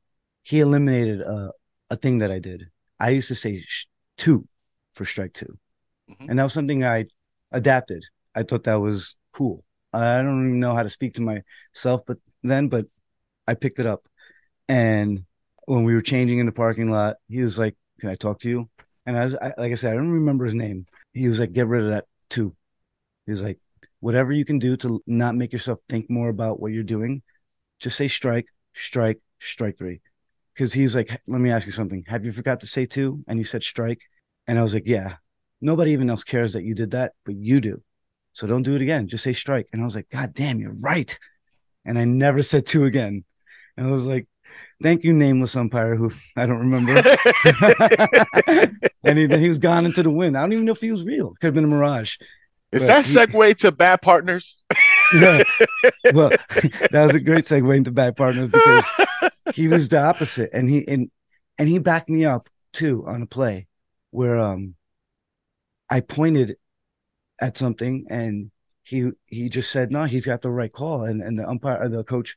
[0.42, 1.53] he eliminated a
[1.90, 2.70] a thing that I did.
[3.00, 3.86] I used to say sh-
[4.16, 4.46] two
[4.94, 5.46] for strike 2
[6.10, 6.30] mm-hmm.
[6.30, 7.06] and that was something I
[7.50, 8.04] adapted.
[8.34, 9.64] I thought that was cool.
[9.92, 12.86] I don't even know how to speak to myself, but then, but
[13.48, 14.06] I picked it up,
[14.68, 15.24] and
[15.64, 18.48] when we were changing in the parking lot, he was like, "Can I talk to
[18.48, 18.70] you?"
[19.04, 20.86] And I was, I, like I said, I don't remember his name.
[21.12, 22.54] He was like, "Get rid of that two."
[23.30, 23.58] was like,
[24.00, 27.22] whatever you can do to not make yourself think more about what you're doing,
[27.78, 30.00] just say strike, strike, strike three.
[30.61, 32.05] Because he's like, let me ask you something.
[32.09, 33.25] Have you forgot to say two?
[33.27, 34.03] And you said strike.
[34.46, 35.14] And I was like, yeah.
[35.62, 37.81] Nobody even else cares that you did that, but you do.
[38.35, 39.09] So don't do it again.
[39.09, 39.68] Just say strike.
[39.73, 41.18] And I was like, God damn, you're right.
[41.87, 43.25] And I never said two again.
[43.79, 44.29] And I was like,
[44.83, 46.92] thank you, nameless umpire, who I don't remember.
[49.03, 50.37] and he, then he was gone into the wind.
[50.37, 51.31] I don't even know if he was real.
[51.40, 52.18] Could have been a mirage.
[52.73, 54.62] Is that segue to bad partners?
[55.14, 55.42] yeah.
[56.12, 56.29] Well,
[56.90, 58.85] that was a great segue into bad partners because
[59.54, 61.10] he was the opposite, and he and
[61.58, 63.66] and he backed me up too on a play
[64.10, 64.74] where um
[65.88, 66.56] I pointed
[67.40, 68.50] at something and
[68.82, 72.04] he he just said no, he's got the right call, and and the umpire, the
[72.04, 72.34] coach,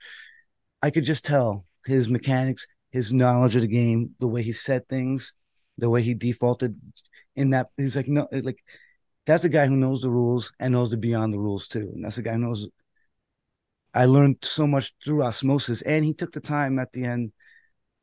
[0.82, 4.88] I could just tell his mechanics, his knowledge of the game, the way he said
[4.88, 5.34] things,
[5.78, 6.80] the way he defaulted
[7.36, 7.70] in that.
[7.78, 8.64] He's like no, like
[9.26, 11.92] that's a guy who knows the rules and knows the beyond the rules too.
[11.94, 12.68] And that's a guy who knows.
[13.94, 17.32] I learned so much through osmosis, and he took the time at the end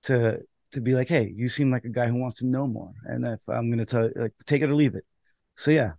[0.05, 0.41] to
[0.73, 3.27] to be like, "Hey, you seem like a guy who wants to know more." And
[3.27, 5.05] if I'm to tell, like, take it or leave it.
[5.57, 5.93] So yeah,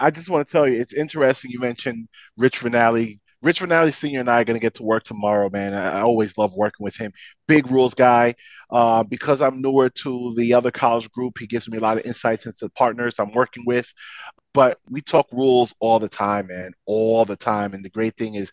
[0.00, 1.50] I just want to tell you, it's interesting.
[1.50, 3.20] You mentioned Rich Vernali.
[3.42, 5.74] Rich Vernali Senior and I are going to get to work tomorrow, man.
[5.74, 7.12] I, I always love working with him.
[7.46, 8.34] Big rules guy.
[8.70, 12.06] Uh, because I'm newer to the other college group, he gives me a lot of
[12.06, 13.92] insights into the partners I'm working with
[14.54, 17.74] but we talk rules all the time, man, all the time.
[17.74, 18.50] And the great thing is,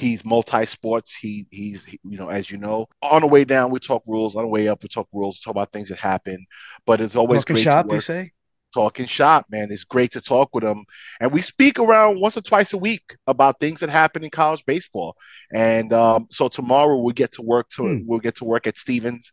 [0.00, 1.14] he's multi-sports.
[1.14, 4.34] He he's you know as you know on the way down we talk rules.
[4.36, 5.40] On the way up we talk rules.
[5.40, 6.46] talk about things that happen.
[6.86, 7.88] But it's always talking great shop.
[7.88, 8.32] To you say
[8.72, 9.68] talking shop, man.
[9.70, 10.84] It's great to talk with him,
[11.20, 14.64] and we speak around once or twice a week about things that happen in college
[14.66, 15.16] baseball.
[15.52, 17.98] And um, so tomorrow we'll get to work to hmm.
[18.06, 19.32] we'll get to work at Stevens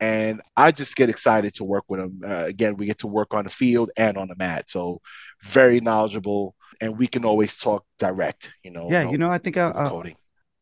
[0.00, 2.22] and I just get excited to work with him.
[2.26, 5.00] Uh, again, we get to work on the field and on the mat, so
[5.42, 8.50] very knowledgeable, and we can always talk direct.
[8.62, 8.90] You know.
[8.90, 10.14] Yeah, you know, I think I, I,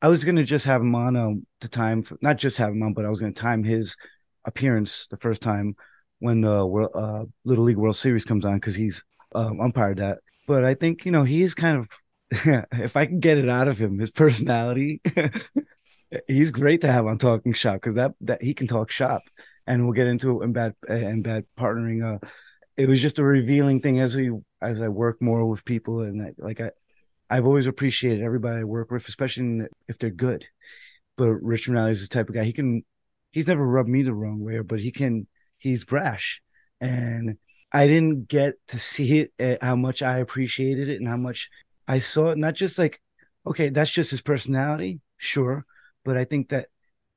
[0.03, 2.83] I was gonna just have him on um, to time, for, not just have him
[2.83, 3.97] on, but I was gonna time his
[4.45, 5.75] appearance the first time
[6.19, 9.03] when the World, uh, Little League World Series comes on because he's
[9.35, 10.19] um, umpired that.
[10.47, 11.89] But I think you know he is kind of,
[12.73, 15.01] if I can get it out of him, his personality
[16.27, 19.23] he's great to have on talking shop because that that he can talk shop
[19.67, 22.19] and we'll get into it in bad and bad partnering uh
[22.81, 24.31] it was just a revealing thing as we
[24.63, 26.71] as i work more with people and I, like i
[27.29, 30.47] i've always appreciated everybody i work with especially if they're good.
[31.19, 32.83] But rich Vernali is the type of guy he can
[33.33, 35.27] he's never rubbed me the wrong way but he can
[35.59, 36.41] he's brash.
[36.81, 37.37] And
[37.71, 41.51] i didn't get to see it eh, how much i appreciated it and how much
[41.87, 42.39] i saw it.
[42.39, 42.99] Not just like
[43.47, 45.67] okay that's just his personality sure.
[46.03, 46.69] But I think that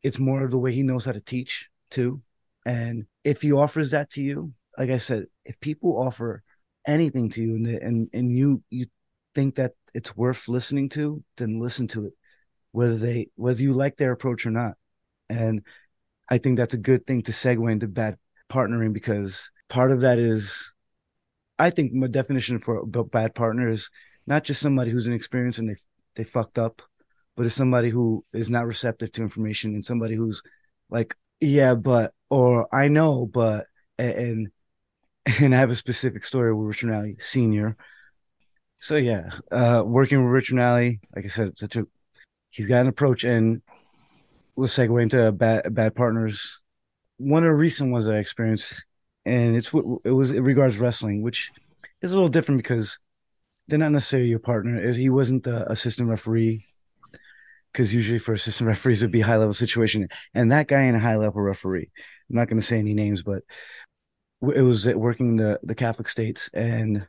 [0.02, 2.22] it's more of the way he knows how to teach too.
[2.66, 6.44] And if he offers that to you, like I said, if people offer
[6.88, 8.88] anything to you and and, and you you
[9.36, 12.14] think that it's worth listening to, then listen to it,
[12.72, 14.74] whether they whether you like their approach or not.
[15.30, 15.62] And
[16.30, 18.18] I think that's a good thing to segue into bad
[18.50, 20.74] partnering because part of that is,
[21.60, 23.90] I think my definition for a bad partner is
[24.26, 25.76] not just somebody who's inexperienced and they
[26.16, 26.82] they fucked up,
[27.36, 30.42] but it's somebody who is not receptive to information and somebody who's
[30.90, 34.48] like, yeah, but or I know, but and and
[35.28, 37.78] I have a specific story with Richard Alley Senior.
[38.80, 41.86] So yeah, uh, working with Rich Rinaldi, like I said, such a
[42.50, 43.62] he's got an approach, and
[44.58, 46.62] we'll segue into bad bad partners.
[47.18, 48.86] One of the recent ones that I experienced,
[49.26, 51.52] and it's what it was it regards wrestling, which
[52.02, 53.00] is a little different because
[53.70, 54.82] they're not necessarily your partner.
[54.82, 56.66] Is he wasn't the assistant referee
[57.72, 61.00] because usually for assistant referees it'd be high level situation, and that guy ain't a
[61.00, 61.90] high level referee.
[62.30, 63.44] I'm not going to say any names, but
[64.52, 67.08] it was working the the Catholic states, and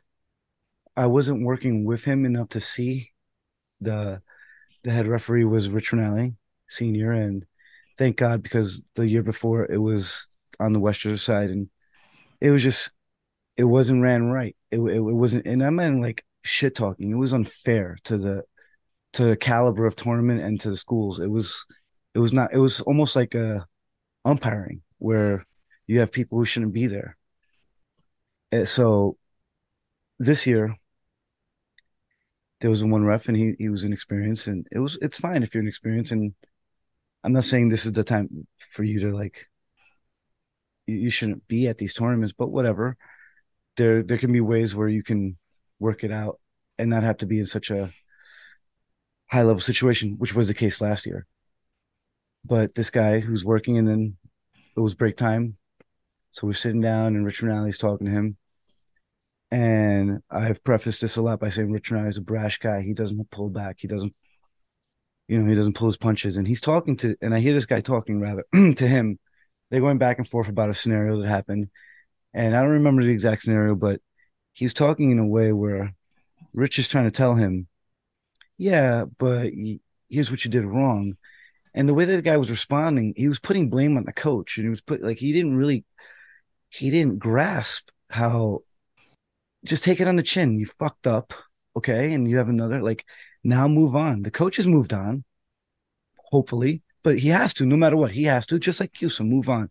[0.95, 3.11] I wasn't working with him enough to see
[3.81, 4.21] the
[4.83, 6.35] the head referee was Rich Rinaldi,
[6.69, 7.45] senior, and
[7.97, 10.27] thank God because the year before it was
[10.59, 11.69] on the Western side, and
[12.41, 12.91] it was just
[13.57, 14.55] it wasn't ran right.
[14.71, 17.11] It, it, it wasn't, and I meant like shit talking.
[17.11, 18.43] It was unfair to the
[19.13, 21.19] to the caliber of tournament and to the schools.
[21.19, 21.65] It was
[22.13, 22.53] it was not.
[22.53, 23.65] It was almost like a
[24.23, 25.45] umpiring where
[25.87, 27.17] you have people who shouldn't be there.
[28.55, 29.17] Eh, so
[30.19, 30.75] this year
[32.61, 35.53] there was one ref and he he was inexperienced and it was it's fine if
[35.53, 36.33] you're inexperienced and
[37.23, 39.47] I'm not saying this is the time for you to like
[40.87, 42.97] you, shouldn't be at these tournaments, but whatever.
[43.77, 45.37] There there can be ways where you can
[45.79, 46.39] work it out
[46.77, 47.91] and not have to be in such a
[49.31, 51.25] high level situation, which was the case last year.
[52.45, 54.17] But this guy who's working and then
[54.77, 55.57] it was break time.
[56.31, 58.37] So we're sitting down and Rich Rinaldi's talking to him.
[59.51, 62.81] And I've prefaced this a lot by saying Rich Rinaldi is a brash guy.
[62.81, 63.77] He doesn't pull back.
[63.79, 64.13] He doesn't,
[65.27, 66.37] you know, he doesn't pull his punches.
[66.37, 69.19] And he's talking to, and I hear this guy talking rather to him.
[69.69, 71.69] They're going back and forth about a scenario that happened.
[72.33, 74.01] And I don't remember the exact scenario, but
[74.53, 75.93] he's talking in a way where
[76.53, 77.67] Rich is trying to tell him,
[78.57, 79.51] yeah, but
[80.09, 81.17] here's what you did wrong.
[81.73, 84.57] And the way that the guy was responding, he was putting blame on the coach,
[84.57, 85.83] and he was put like he didn't really,
[86.69, 88.59] he didn't grasp how.
[89.65, 90.59] Just take it on the chin.
[90.59, 91.33] You fucked up,
[91.75, 93.05] okay, and you have another like.
[93.43, 94.23] Now move on.
[94.23, 95.23] The coach has moved on,
[96.17, 99.09] hopefully, but he has to, no matter what, he has to, just like you.
[99.09, 99.69] So move on.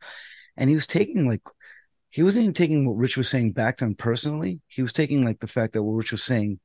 [0.56, 1.42] And he was taking like,
[2.10, 4.60] he wasn't even taking what Rich was saying back to him personally.
[4.68, 6.60] He was taking like the fact that what Rich was saying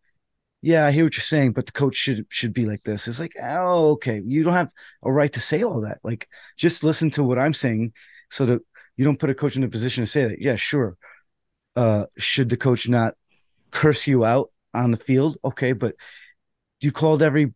[0.61, 3.07] yeah, I hear what you're saying, but the coach should should be like this.
[3.07, 4.71] It's like, oh, okay, you don't have
[5.03, 5.99] a right to say all that.
[6.03, 7.93] Like, just listen to what I'm saying,
[8.29, 8.61] so that
[8.97, 10.41] you don't put a coach in a position to say that.
[10.41, 10.97] Yeah, sure.
[11.79, 13.15] Uh, should the coach not
[13.71, 15.37] curse you out on the field?
[15.45, 15.95] Okay, but
[16.81, 17.53] you called every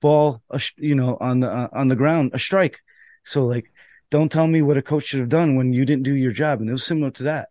[0.00, 2.80] ball, a, you know, on the uh, on the ground a strike.
[3.24, 3.70] So like,
[4.10, 6.58] don't tell me what a coach should have done when you didn't do your job.
[6.58, 7.50] And it was similar to that.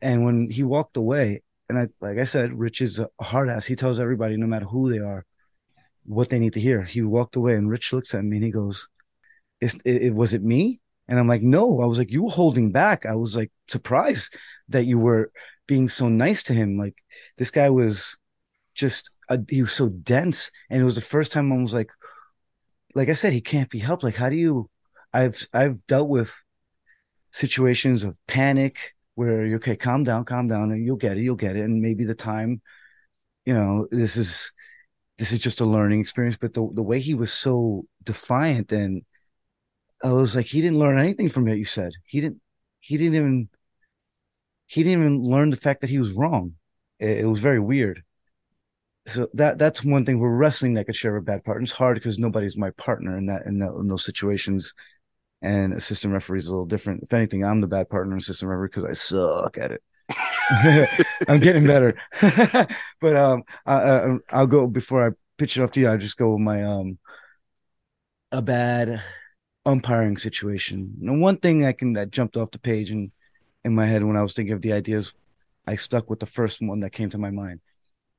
[0.00, 3.66] And when he walked away, and I, like I said, Rich is a hard ass.
[3.66, 5.24] He tells everybody, no matter who they are,
[6.04, 6.82] what they need to hear.
[6.82, 8.88] He walked away, and Rich looks at me and he goes,
[9.60, 12.72] it, it, was it me?" And I'm like, "No." I was like, "You were holding
[12.72, 14.36] back." I was like surprised
[14.68, 15.30] that you were
[15.66, 16.78] being so nice to him.
[16.78, 16.96] Like
[17.38, 18.16] this guy was
[18.74, 19.10] just
[19.48, 21.90] he was so dense, and it was the first time I was like,
[22.94, 24.02] like I said, he can't be helped.
[24.02, 24.70] Like, how do you?
[25.12, 26.32] I've I've dealt with
[27.30, 31.36] situations of panic where you're okay, calm down, calm down, and you'll get it, you'll
[31.36, 32.62] get it, and maybe the time,
[33.44, 34.52] you know, this is
[35.18, 36.36] this is just a learning experience.
[36.36, 39.02] But the the way he was so defiant, and
[40.02, 41.92] I was like, he didn't learn anything from what you said.
[42.06, 42.40] He didn't.
[42.80, 43.48] He didn't even.
[44.72, 46.54] He didn't even learn the fact that he was wrong.
[46.98, 48.02] It, it was very weird.
[49.06, 50.18] So that that's one thing.
[50.18, 51.62] We're wrestling that could share a bad partner.
[51.62, 54.72] It's hard because nobody's my partner in that in, that, in those situations
[55.42, 57.02] and assistant referee is a little different.
[57.02, 59.82] If anything, I'm the bad partner in assistant referee because I suck at it.
[61.28, 61.94] I'm getting better,
[62.98, 65.88] but um, I, will go before I pitch it off to you.
[65.88, 66.98] I'll just go with my um,
[68.30, 69.02] a bad
[69.66, 70.96] umpiring situation.
[71.02, 73.12] And one thing I can that jumped off the page and
[73.64, 75.14] in my head when I was thinking of the ideas,
[75.66, 77.60] I stuck with the first one that came to my mind,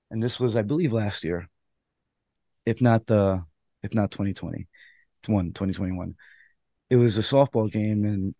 [0.09, 1.49] and this was, I believe, last year,
[2.65, 3.43] if not the,
[3.81, 4.67] if not 2020,
[5.23, 6.15] 2021
[6.93, 8.35] it was a softball game, and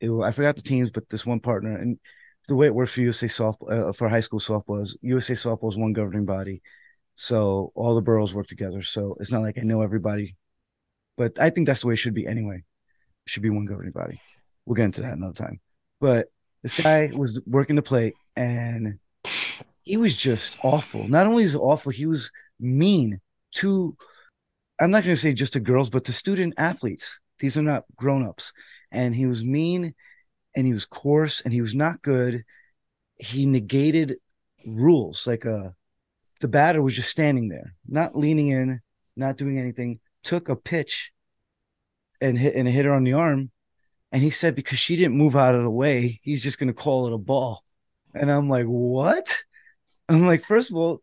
[0.00, 1.98] it I forgot the teams, but this one partner and
[2.46, 5.68] the way it works for USA softball uh, for high school softball is USA softball
[5.68, 6.62] is one governing body,
[7.16, 8.82] so all the boroughs work together.
[8.82, 10.36] So it's not like I know everybody,
[11.16, 12.58] but I think that's the way it should be anyway.
[12.58, 14.20] It should be one governing body.
[14.64, 15.60] We'll get into that another time.
[16.02, 16.26] But
[16.64, 18.98] this guy was working the plate, and
[19.84, 21.06] he was just awful.
[21.06, 23.20] Not only is awful, he was mean
[23.52, 23.96] to.
[24.80, 27.20] I'm not to say just to girls, but to student athletes.
[27.38, 28.52] These are not grown-ups.
[28.90, 29.94] And he was mean
[30.56, 32.42] and he was coarse and he was not good.
[33.16, 34.16] He negated
[34.66, 35.70] rules like uh,
[36.40, 38.80] the batter was just standing there, not leaning in,
[39.16, 41.12] not doing anything, took a pitch
[42.20, 43.52] and hit and hit her on the arm.
[44.12, 47.06] And he said because she didn't move out of the way, he's just gonna call
[47.06, 47.64] it a ball.
[48.14, 49.44] And I'm like, what?
[50.08, 51.02] I'm like, first of all,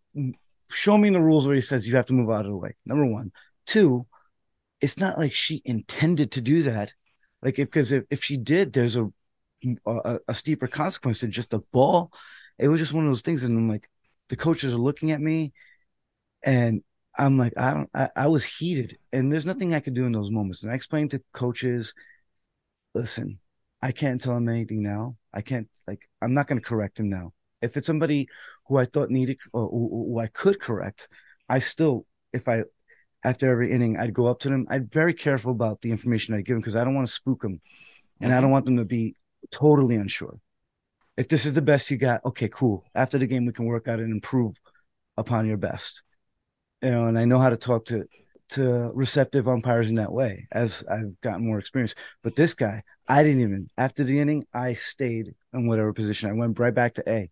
[0.69, 2.75] show me the rules where he says you have to move out of the way.
[2.85, 3.31] Number one.
[3.65, 4.05] Two,
[4.81, 6.93] it's not like she intended to do that.
[7.41, 9.07] Like, because if, if, if she did, there's a,
[9.85, 12.11] a, a steeper consequence than just a ball.
[12.57, 13.43] It was just one of those things.
[13.43, 13.89] And I'm like,
[14.29, 15.53] the coaches are looking at me
[16.43, 16.83] and
[17.17, 20.11] I'm like, I don't, I, I was heated and there's nothing I could do in
[20.11, 20.63] those moments.
[20.63, 21.93] And I explained to coaches,
[22.93, 23.39] listen,
[23.81, 25.15] I can't tell him anything now.
[25.33, 27.33] I can't, like, I'm not going to correct him now.
[27.61, 28.27] If it's somebody
[28.67, 31.07] who I thought needed or who, I could correct,
[31.47, 32.63] I still, if I,
[33.23, 34.65] after every inning, I'd go up to them.
[34.69, 37.41] I'd very careful about the information I give them because I don't want to spook
[37.41, 37.61] them
[38.21, 38.37] and mm-hmm.
[38.37, 39.15] I don't want them to be
[39.51, 40.39] totally unsure.
[41.17, 42.85] If this is the best you got, okay, cool.
[42.95, 44.55] After the game, we can work out and improve
[45.17, 46.01] upon your best.
[46.81, 48.05] You know, and I know how to talk to
[48.49, 51.95] to receptive umpires in that way as I've gotten more experience.
[52.23, 56.29] But this guy, I didn't even after the inning, I stayed in whatever position.
[56.29, 57.29] I went right back to A.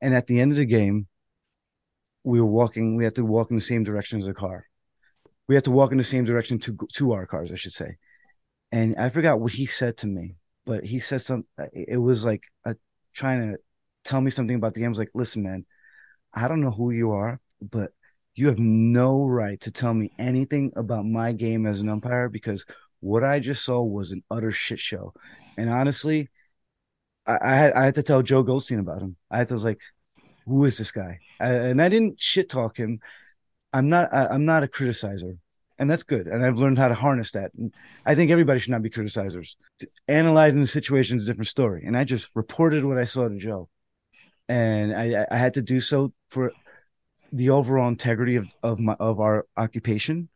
[0.00, 1.06] And at the end of the game,
[2.24, 4.66] we were walking, we had to walk in the same direction as the car.
[5.48, 7.96] We had to walk in the same direction to to our cars, I should say.
[8.70, 10.36] And I forgot what he said to me,
[10.66, 11.48] but he said something.
[11.72, 12.76] It was like a,
[13.14, 13.58] trying to
[14.04, 14.88] tell me something about the game.
[14.88, 15.64] I was like, listen, man,
[16.34, 17.92] I don't know who you are, but
[18.38, 22.64] you have no right to tell me anything about my game as an umpire because
[23.00, 25.12] what I just saw was an utter shit show.
[25.56, 26.28] And honestly,
[27.26, 29.16] I, I had I had to tell Joe Goldstein about him.
[29.30, 29.80] I had to was like,
[30.46, 31.18] who is this guy?
[31.40, 33.00] I, and I didn't shit talk him.
[33.72, 35.36] I'm not I, I'm not a criticizer,
[35.78, 36.28] and that's good.
[36.28, 37.50] And I've learned how to harness that.
[37.54, 37.74] And
[38.06, 39.56] I think everybody should not be criticizers.
[40.06, 41.84] Analyzing the situation is a different story.
[41.84, 43.68] And I just reported what I saw to Joe,
[44.48, 46.52] and I I had to do so for
[47.32, 50.28] the overall integrity of of my of our occupation,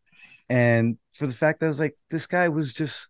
[0.48, 3.08] and for the fact that I was like this guy was just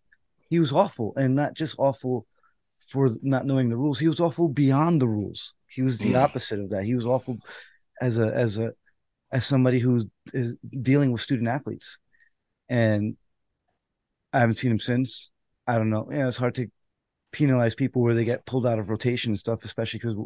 [0.49, 2.27] he was awful, and not just awful
[2.89, 3.99] for not knowing the rules.
[3.99, 5.55] He was awful beyond the rules.
[5.67, 6.23] He was the mm.
[6.23, 6.85] opposite of that.
[6.85, 7.39] He was awful
[8.01, 8.73] as a as a
[9.33, 11.99] as somebody who is dealing with student athletes.
[12.69, 13.17] And
[14.33, 15.31] I haven't seen him since.
[15.67, 16.09] I don't know.
[16.13, 16.69] Yeah, it's hard to
[17.33, 20.17] penalize people where they get pulled out of rotation and stuff, especially because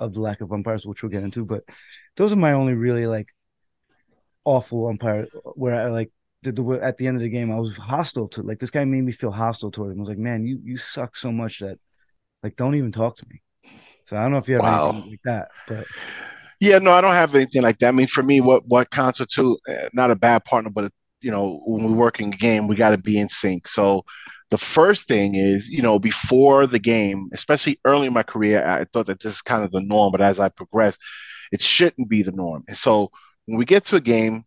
[0.00, 1.44] of the lack of umpires, which we'll get into.
[1.44, 1.64] But
[2.16, 3.28] those are my only really like
[4.44, 7.76] awful umpire where I like the, the at the end of the game I was
[7.76, 9.98] hostile to like this guy made me feel hostile toward him.
[9.98, 11.78] I was like, man, you you suck so much that
[12.42, 13.42] like don't even talk to me.
[14.04, 14.90] So I don't know if you have wow.
[14.90, 15.86] anything like that, but
[16.60, 17.88] yeah, no, I don't have anything like that.
[17.88, 21.60] I mean, for me, what what constitute uh, not a bad partner, but you know,
[21.66, 23.66] when we work in a game, we got to be in sync.
[23.66, 24.04] So
[24.50, 28.84] the first thing is, you know, before the game, especially early in my career, I
[28.84, 30.98] thought that this is kind of the norm, but as I progress,
[31.52, 32.64] it shouldn't be the norm.
[32.68, 33.10] And so
[33.46, 34.44] when we get to a game,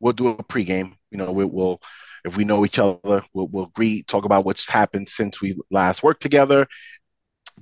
[0.00, 0.94] we'll do a pregame.
[1.10, 1.80] You know, we, will
[2.24, 6.02] if we know each other, we'll, we'll agree, talk about what's happened since we last
[6.02, 6.66] worked together,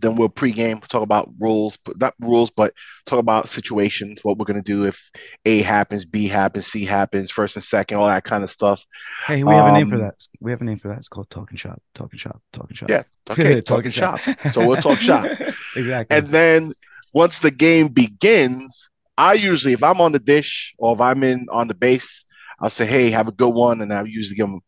[0.01, 2.73] then we'll pregame, talk about rules, but not rules, but
[3.05, 5.11] talk about situations, what we're gonna do if
[5.45, 8.85] A happens, B happens, C happens, first and second, all that kind of stuff.
[9.27, 10.15] Hey, we have um, a name for um, that.
[10.41, 10.99] We have a name for that.
[10.99, 11.81] It's called Talking Shop.
[11.95, 12.41] Talking Shop.
[12.53, 12.91] Talking Shop.
[12.91, 13.03] Yeah.
[13.29, 13.61] Okay.
[13.61, 14.21] talking, talking shop.
[14.21, 14.53] shop.
[14.53, 15.25] So we'll talk shop.
[15.77, 16.17] exactly.
[16.17, 16.71] And then
[17.13, 18.89] once the game begins,
[19.19, 22.25] I usually, if I'm on the dish or if I'm in on the base,
[22.61, 24.61] I'll say, "Hey, have a good one," and I usually give them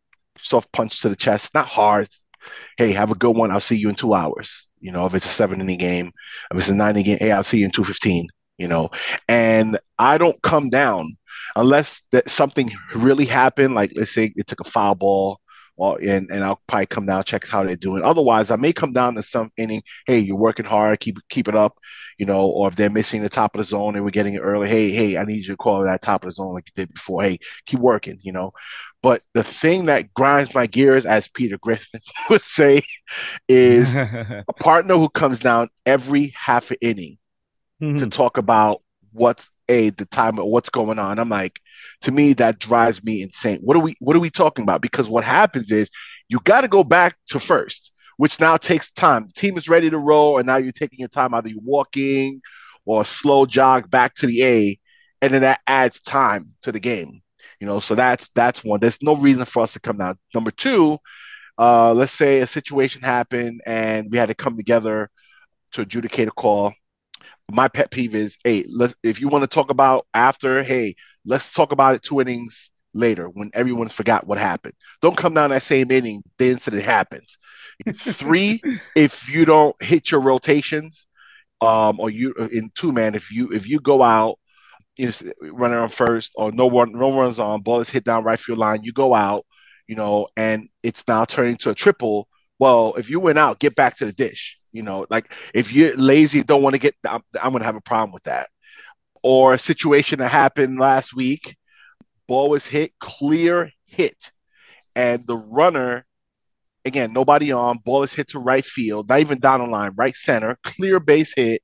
[0.43, 2.09] soft punch to the chest, not hard.
[2.77, 3.51] Hey, have a good one.
[3.51, 6.13] I'll see you in two hours you know, if it's a seven inning game,
[6.53, 8.29] if it's a nine inning game, hey, I'll see you in 215,
[8.59, 8.91] you know.
[9.29, 11.09] And I don't come down
[11.57, 15.41] unless that something really happened, like let's say it took a foul ball
[15.77, 18.03] or and, and I'll probably come down, check how they're doing.
[18.03, 21.55] Otherwise, I may come down to some inning, hey, you're working hard, keep keep it
[21.55, 21.79] up,
[22.19, 24.41] you know, or if they're missing the top of the zone and we're getting it
[24.41, 26.85] early, hey, hey, I need you to call that top of the zone like you
[26.85, 27.23] did before.
[27.23, 28.53] Hey, keep working, you know.
[29.03, 32.83] But the thing that grinds my gears, as Peter Griffin would say,
[33.49, 37.19] is a partner who comes down every half an inning
[37.81, 37.97] mm-hmm.
[37.97, 38.83] to talk about
[39.13, 41.19] what's a the time of what's going on.
[41.19, 41.61] I'm like,
[42.03, 43.61] to me, that drives me insane.
[43.63, 44.83] What are we what are we talking about?
[44.83, 45.91] Because what happens is
[46.29, 49.27] you got to go back to first, which now takes time.
[49.27, 52.41] The team is ready to roll, and now you're taking your time, either you're walking
[52.85, 54.79] or slow jog back to the A,
[55.23, 57.23] and then that adds time to the game.
[57.61, 58.81] You know, so that's that's one.
[58.81, 60.19] There's no reason for us to come down.
[60.35, 60.99] Number two,
[61.59, 65.11] uh, let's say a situation happened and we had to come together
[65.73, 66.73] to adjudicate a call.
[67.51, 71.53] My pet peeve is, hey, let's if you want to talk about after, hey, let's
[71.53, 74.75] talk about it two innings later when everyone's forgot what happened.
[75.01, 77.39] Don't come down that same inning, the incident happens.
[77.95, 78.61] Three,
[78.97, 81.07] if you don't hit your rotations,
[81.61, 84.39] um, or you in two man, if you if you go out
[85.07, 85.13] know,
[85.53, 88.59] running on first or no one no runs on, ball is hit down right field
[88.59, 89.45] line, you go out,
[89.87, 92.29] you know, and it's now turning to a triple.
[92.59, 94.57] Well, if you went out, get back to the dish.
[94.73, 97.77] You know, like if you're lazy, don't want to get, I'm, I'm going to have
[97.77, 98.49] a problem with that.
[99.23, 101.57] or a situation that happened last week.
[102.27, 104.31] Ball was hit, clear hit,
[104.97, 106.07] and the runner,
[106.85, 107.79] again, nobody on.
[107.85, 111.35] Ball is hit to right field, not even down the line, right center, clear base
[111.35, 111.63] hit,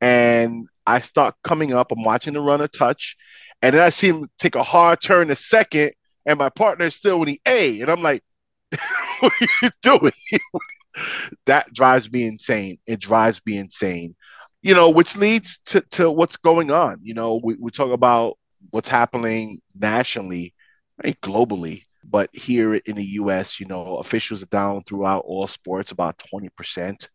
[0.00, 1.92] and I start coming up.
[1.92, 3.16] I'm watching the runner touch,
[3.60, 5.92] and then I see him take a hard turn to second,
[6.26, 8.22] and my partner is still in the A, and I'm like,
[9.20, 10.12] "What are you doing?"
[11.46, 12.78] that drives me insane.
[12.86, 14.14] It drives me insane.
[14.62, 16.98] You know, which leads to, to what's going on.
[17.02, 18.38] You know, we, we talk about
[18.70, 20.54] what's happening nationally,
[21.02, 25.92] right, globally, but here in the US, you know, officials are down throughout all sports
[25.92, 27.08] about 20%.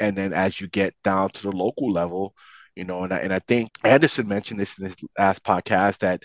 [0.00, 2.34] And then as you get down to the local level,
[2.76, 6.22] you know, and I, and I think Anderson mentioned this in his last podcast that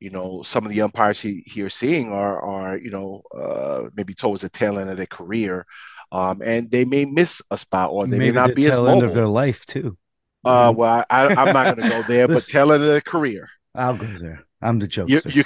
[0.00, 3.88] you know some of the umpires he, he are seeing are are you know uh,
[3.96, 5.66] maybe towards the tail end of their career
[6.12, 8.80] um, and they may miss a spot or they Maybe may not the be as
[8.80, 9.02] tail mobile.
[9.02, 9.96] end of their life too.
[10.44, 13.48] uh, well, I, I'm not going to go there, but tail end of their career.
[13.74, 14.44] I'll go there.
[14.62, 15.24] I'm the You, jokester.
[15.26, 15.44] you,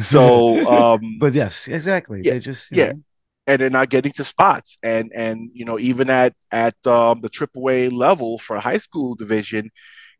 [0.00, 2.22] so, um, but yes, exactly.
[2.22, 2.92] Yeah, they just yeah.
[2.92, 3.02] know,
[3.48, 7.30] and they're not getting to spots, and and you know even at at um, the
[7.30, 9.70] AAA level for high school division,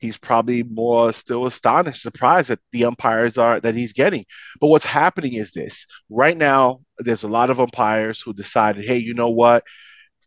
[0.01, 4.25] he's probably more still astonished, surprised that the umpires are that he's getting.
[4.61, 8.99] But what's happening is this: right now, there's a lot of umpires who decided, hey,
[8.99, 9.65] you know what?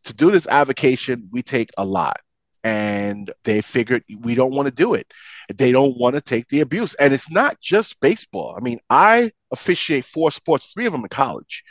[0.06, 2.20] to do this avocation, we take a lot.
[2.64, 5.12] And they figured we don't want to do it.
[5.55, 6.93] They don't want to take the abuse.
[6.95, 8.55] And it's not just baseball.
[8.57, 11.64] I mean, I officiate four sports, three of them in college.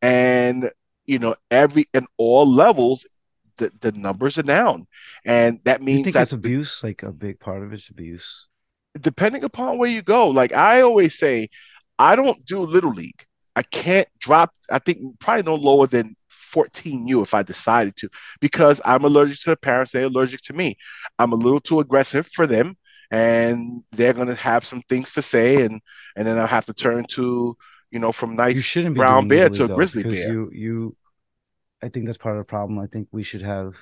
[0.00, 0.70] And,
[1.06, 3.06] you know, every and all levels,
[3.58, 4.86] the, the numbers are down.
[5.24, 6.82] And that you means think that it's abuse?
[6.82, 8.48] Like a big part of it's abuse.
[9.00, 11.50] depending upon where you go, like I always say,
[11.98, 13.24] I don't do little league.
[13.56, 16.16] I can't drop, I think probably no lower than
[16.54, 18.08] 14U if I decided to,
[18.40, 20.76] because I'm allergic to the parents, they're allergic to me.
[21.18, 22.76] I'm a little too aggressive for them,
[23.10, 25.80] and they're gonna have some things to say, and
[26.16, 27.56] and then I'll have to turn to,
[27.90, 30.32] you know, from You nice shouldn't be brown bear to a though, grizzly bear.
[30.32, 30.96] You you,
[31.82, 32.78] I think that's part of the problem.
[32.78, 33.74] I think we should have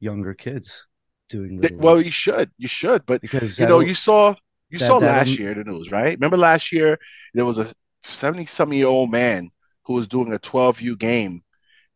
[0.00, 0.86] younger kids
[1.28, 4.34] doing Th- well, you should, you should, but because you know, you saw
[4.70, 6.16] you that- saw that'll- last year the news, right?
[6.18, 6.98] Remember last year
[7.34, 9.50] there was a 70 some year old man
[9.84, 11.42] who was doing a 12U game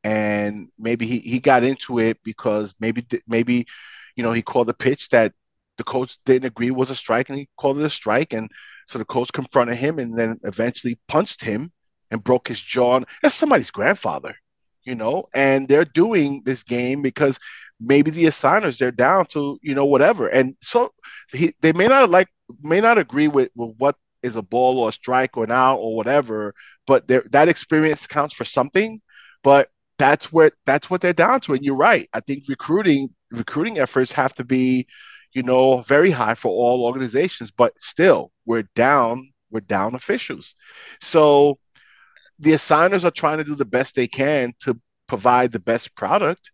[0.06, 3.66] and maybe he, he got into it because maybe maybe
[4.14, 5.32] you know he called a pitch that
[5.78, 8.32] the coach didn't agree was a strike and he called it a strike.
[8.32, 8.48] And
[8.86, 11.72] so the coach confronted him and then eventually punched him
[12.12, 13.00] and broke his jaw.
[13.20, 14.36] That's somebody's grandfather,
[14.84, 17.40] you know, and they're doing this game because
[17.80, 20.28] maybe the assigners they're down to you know whatever.
[20.28, 20.92] And so
[21.32, 22.28] he, they may not like
[22.62, 25.78] may not agree with, with what is a ball or a strike or an out
[25.78, 26.54] or whatever
[26.86, 29.00] but that experience counts for something.
[29.42, 33.78] But that's what that's what they're down to and you're right i think recruiting recruiting
[33.78, 34.86] efforts have to be
[35.34, 40.54] you know very high for all organizations but still we're down we're down officials
[41.00, 41.58] so
[42.38, 44.78] the assigners are trying to do the best they can to
[45.08, 46.50] provide the best product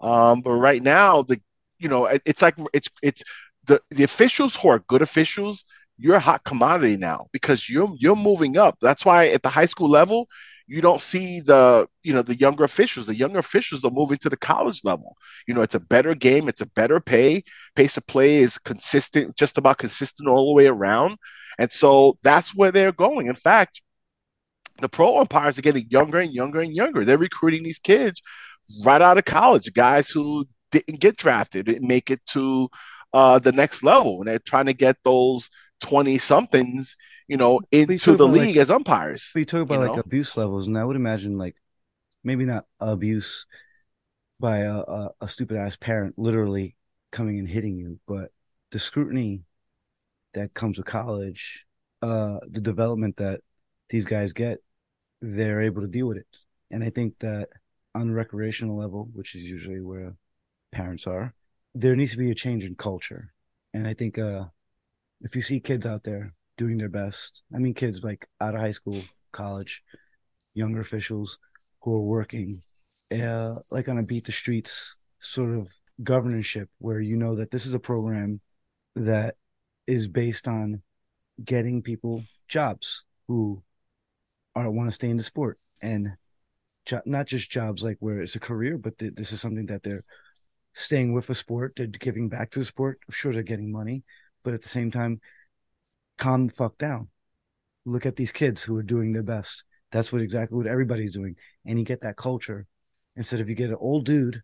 [0.00, 1.40] um, but right now, the
[1.78, 3.22] you know, it, it's like it's it's
[3.66, 5.64] the the officials who are good officials.
[5.96, 8.76] You're a hot commodity now because you're you're moving up.
[8.80, 10.28] That's why at the high school level,
[10.66, 13.06] you don't see the you know the younger officials.
[13.06, 15.16] The younger officials are moving to the college level.
[15.46, 16.48] You know, it's a better game.
[16.48, 17.44] It's a better pay.
[17.76, 21.16] Pace of play is consistent, just about consistent all the way around.
[21.58, 23.26] And so that's where they're going.
[23.26, 23.82] In fact,
[24.80, 27.04] the pro umpires are getting younger and younger and younger.
[27.04, 28.20] They're recruiting these kids
[28.84, 32.68] right out of college, guys who didn't get drafted, didn't make it to
[33.12, 35.48] uh, the next level, and they're trying to get those
[35.80, 36.96] twenty somethings,
[37.26, 39.30] you know, into the league like- as umpires.
[39.34, 40.00] You talk about you like know?
[40.00, 41.56] abuse levels, and I would imagine like
[42.22, 43.46] maybe not abuse
[44.40, 46.76] by a, a, a stupid ass parent literally
[47.12, 48.30] coming and hitting you, but
[48.72, 49.42] the scrutiny
[50.32, 51.64] that comes with college,
[52.02, 53.40] uh, the development that
[53.88, 54.58] these guys get,
[55.22, 56.26] they're able to deal with it.
[56.70, 57.50] And I think that
[57.94, 60.16] on the recreational level, which is usually where
[60.72, 61.34] parents are,
[61.74, 63.32] there needs to be a change in culture.
[63.72, 64.46] And I think uh,
[65.20, 68.60] if you see kids out there doing their best, I mean, kids like out of
[68.60, 69.00] high school,
[69.32, 69.82] college,
[70.54, 71.38] younger officials
[71.80, 72.60] who are working,
[73.12, 75.68] uh, like on a beat the streets sort of
[76.02, 78.40] governorship, where you know that this is a program
[78.96, 79.36] that
[79.86, 80.82] is based on
[81.44, 83.62] getting people jobs who
[84.54, 86.12] are want to stay in the sport and
[86.86, 89.82] jo- not just jobs like where it's a career, but th- this is something that
[89.82, 90.04] they're
[90.74, 92.98] staying with a sport, they're giving back to the sport.
[93.10, 94.02] Sure they're getting money,
[94.42, 95.20] but at the same time,
[96.18, 97.08] calm the fuck down.
[97.84, 99.64] Look at these kids who are doing their best.
[99.92, 101.36] That's what exactly what everybody's doing.
[101.64, 102.66] And you get that culture
[103.16, 104.42] instead of you get an old dude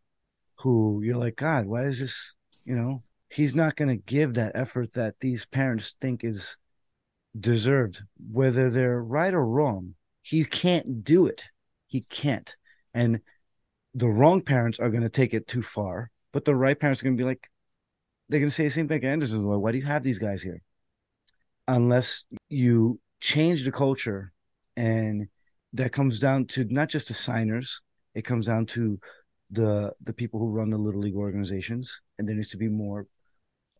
[0.56, 4.52] who you're like, God, why is this, you know, he's not going to give that
[4.54, 6.56] effort that these parents think is
[7.38, 9.94] deserved, whether they're right or wrong.
[10.22, 11.44] He can't do it.
[11.86, 12.54] He can't.
[12.92, 13.20] And
[13.94, 17.04] the wrong parents are going to take it too far, but the right parents are
[17.04, 17.48] going to be like,
[18.28, 19.44] they're going to say the same thing Anderson.
[19.44, 20.62] Why do you have these guys here?
[21.70, 24.32] Unless you change the culture,
[24.76, 25.28] and
[25.72, 27.80] that comes down to not just the signers,
[28.14, 28.98] it comes down to
[29.52, 33.06] the the people who run the little league organizations, and there needs to be more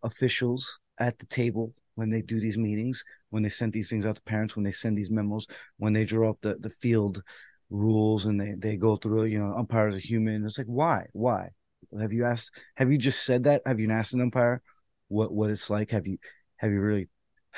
[0.05, 4.15] officials at the table when they do these meetings, when they send these things out
[4.17, 5.47] to parents, when they send these memos,
[5.79, 7.23] when they draw up the, the field
[7.71, 10.47] rules and they, they go through, you know, umpires are human.
[10.47, 11.07] It's like, why?
[11.13, 11.51] Why?
[11.99, 13.63] Have you asked, have you just said that?
[13.67, 14.63] Have you asked an umpire
[15.09, 15.91] what, what it's like?
[15.91, 16.19] Have you,
[16.57, 17.09] have you really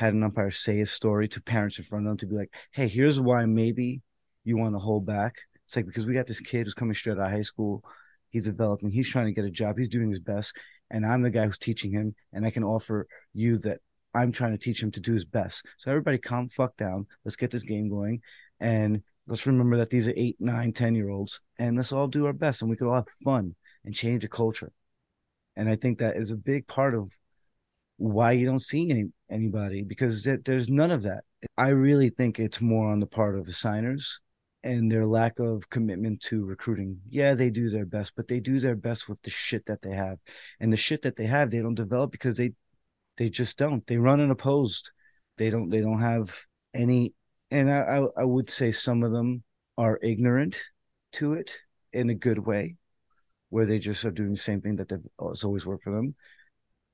[0.03, 2.53] had an umpire say his story to parents in front of them to be like,
[2.72, 4.03] hey, here's why maybe
[4.42, 5.36] you want to hold back?
[5.64, 7.84] It's like, because we got this kid who's coming straight out of high school.
[8.28, 10.57] He's developing, he's trying to get a job, he's doing his best.
[10.90, 13.78] And I'm the guy who's teaching him, and I can offer you that
[14.12, 15.64] I'm trying to teach him to do his best.
[15.78, 17.07] So everybody calm fuck down.
[17.24, 18.22] Let's get this game going.
[18.59, 22.26] And let's remember that these are eight, nine, ten year olds, and let's all do
[22.26, 24.72] our best and we could all have fun and change the culture.
[25.55, 27.12] And I think that is a big part of
[28.03, 31.22] why you don't see any anybody because th- there's none of that.
[31.57, 34.20] I really think it's more on the part of the signers
[34.64, 36.98] and their lack of commitment to recruiting.
[37.09, 39.92] Yeah, they do their best, but they do their best with the shit that they
[39.92, 40.18] have.
[40.59, 42.55] And the shit that they have, they don't develop because they
[43.18, 43.86] they just don't.
[43.86, 44.90] They run unopposed.
[45.38, 46.34] They don't they don't have
[46.74, 47.14] any
[47.53, 49.44] and I, I would say some of them
[49.78, 50.61] are ignorant
[51.12, 51.53] to it
[51.92, 52.76] in a good way,
[53.50, 56.16] where they just are doing the same thing that they've always worked for them,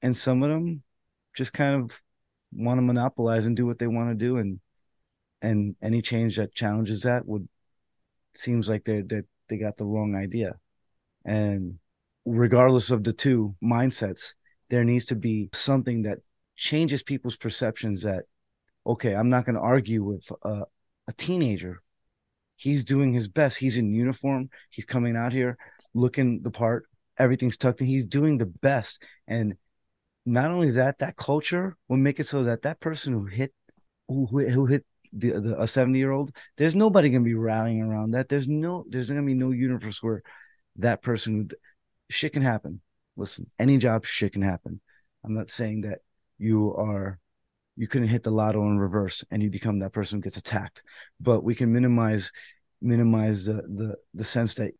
[0.03, 0.83] and some of them
[1.39, 1.93] just kind of
[2.53, 4.61] want to monopolize and do what they want to do, and
[5.41, 7.49] and any change that challenges that would
[8.35, 10.57] seems like they they they got the wrong idea,
[11.25, 11.79] and
[12.27, 14.35] regardless of the two mindsets,
[14.69, 16.19] there needs to be something that
[16.57, 18.25] changes people's perceptions that
[18.85, 20.65] okay, I'm not going to argue with a,
[21.07, 21.83] a teenager.
[22.57, 23.59] He's doing his best.
[23.59, 24.51] He's in uniform.
[24.71, 25.57] He's coming out here
[25.95, 26.87] looking the part.
[27.19, 27.87] Everything's tucked in.
[27.87, 29.03] He's doing the best.
[29.29, 29.57] And
[30.27, 33.53] not only that, that culture will make it so that that person who hit
[34.09, 38.13] who, who hit the, the, a 70 year old, there's nobody gonna be rallying around
[38.13, 38.29] that.
[38.29, 40.23] There's no there's gonna be no universe where
[40.77, 41.51] that person
[42.11, 42.81] shit can happen.
[43.17, 44.81] Listen, any job shit can happen.
[45.25, 45.99] I'm not saying that
[46.39, 47.19] you are
[47.77, 50.83] you couldn't hit the lotto in reverse and you become that person who gets attacked.
[51.21, 52.33] But we can minimize
[52.81, 54.73] minimize the the the sense that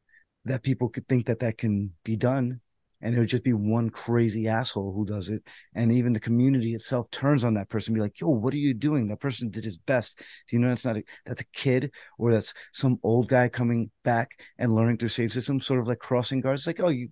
[0.45, 2.61] that people could think that that can be done
[3.01, 5.43] and it would just be one crazy asshole who does it.
[5.75, 8.75] And even the community itself turns on that person be like yo what are you
[8.75, 9.09] doing?
[9.09, 10.19] That person did his best.
[10.19, 13.91] Do you know that's not a that's a kid or that's some old guy coming
[14.05, 16.63] back and learning through save system sort of like crossing guards?
[16.63, 17.09] It's like oh you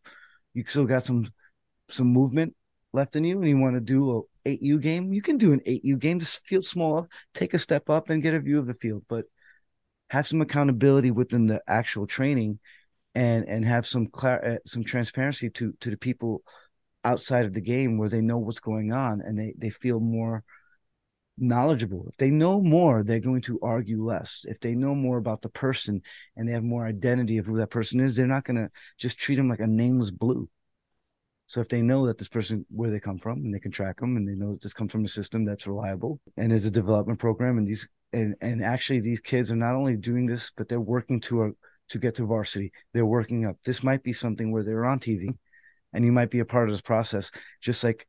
[0.55, 1.31] you still got some
[1.89, 2.55] some movement
[2.93, 5.61] left in you and you want to do a 8U game, you can do an
[5.67, 8.75] 8U game, just field small, take a step up and get a view of the
[8.75, 9.27] field, but
[10.11, 12.59] have some accountability within the actual training
[13.17, 16.43] and and have some clar- uh, some transparency to to the people
[17.03, 20.45] outside of the game where they know what's going on and they they feel more
[21.39, 22.07] knowledgeable.
[22.11, 24.45] If they know more, they're going to argue less.
[24.47, 26.03] If they know more about the person
[26.37, 29.19] and they have more identity of who that person is, they're not going to just
[29.19, 30.49] treat them like a nameless blue.
[31.47, 34.01] So if they know that this person where they come from and they can track
[34.01, 36.71] them and they know that this comes from a system that's reliable and is a
[36.71, 40.69] development program and these and and actually these kids are not only doing this but
[40.69, 41.51] they're working to a
[41.89, 42.73] to get to varsity.
[42.93, 43.57] They're working up.
[43.65, 45.29] This might be something where they're on TV
[45.93, 47.31] and you might be a part of this process
[47.61, 48.07] just like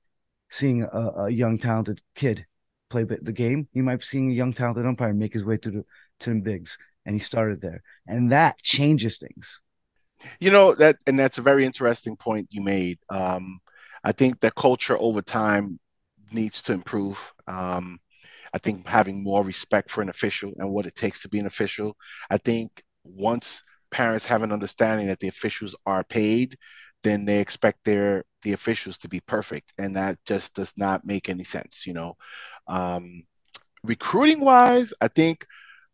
[0.50, 2.46] seeing a, a young talented kid
[2.90, 5.70] play the game, you might be seeing a young talented umpire make his way to
[5.70, 5.86] the
[6.22, 7.84] to the bigs and he started there.
[8.08, 9.62] And that changes things
[10.40, 13.00] you know that, and that's a very interesting point you made.
[13.10, 13.60] Um,
[14.04, 15.80] I think that culture over time
[16.32, 17.34] needs to improve.
[17.48, 18.00] Um,
[18.54, 21.46] I think having more respect for an official and what it takes to be an
[21.46, 21.96] official.
[22.30, 26.58] I think once parents have an understanding that the officials are paid,
[27.04, 31.30] then they expect their the officials to be perfect, and that just does not make
[31.30, 31.86] any sense.
[31.86, 32.18] You know,
[32.68, 33.24] um,
[33.84, 35.46] recruiting wise, I think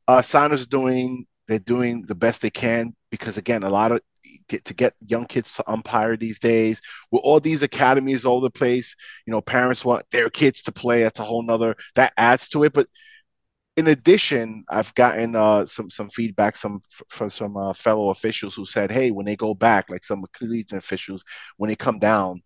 [0.07, 4.01] uh, Sana's doing they're doing the best they can because again, a lot of
[4.47, 8.49] get to get young kids to umpire these days with all these academies all the
[8.49, 8.95] place
[9.27, 11.03] you know parents want their kids to play.
[11.03, 12.73] That's a whole nother that adds to it.
[12.73, 12.87] But
[13.75, 18.65] in addition i've gotten uh, some some feedback some from some uh, fellow officials who
[18.65, 21.23] said hey when they go back like some collegiate officials
[21.57, 22.41] when they come down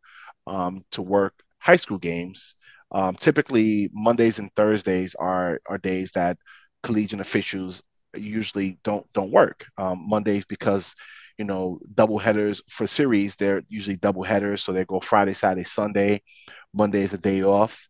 [0.48, 2.56] um, to work high school games
[2.92, 6.38] um, typically mondays and thursdays are are days that
[6.84, 7.84] collegiate officials
[8.16, 10.96] usually don't don't work um, mondays because
[11.38, 13.36] you know, double headers for series.
[13.36, 16.24] They're usually double headers, so they go Friday, Saturday, Sunday.
[16.74, 17.88] Monday is a day off.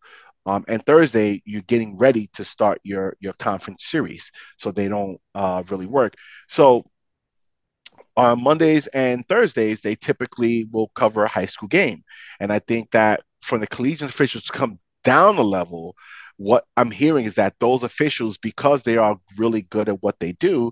[0.47, 5.19] Um, and Thursday, you're getting ready to start your your conference series, so they don't
[5.35, 6.13] uh, really work.
[6.47, 6.85] So
[8.15, 12.03] on Mondays and Thursdays, they typically will cover a high school game,
[12.39, 15.95] and I think that for the collegiate officials to come down a level,
[16.37, 20.31] what I'm hearing is that those officials, because they are really good at what they
[20.31, 20.71] do,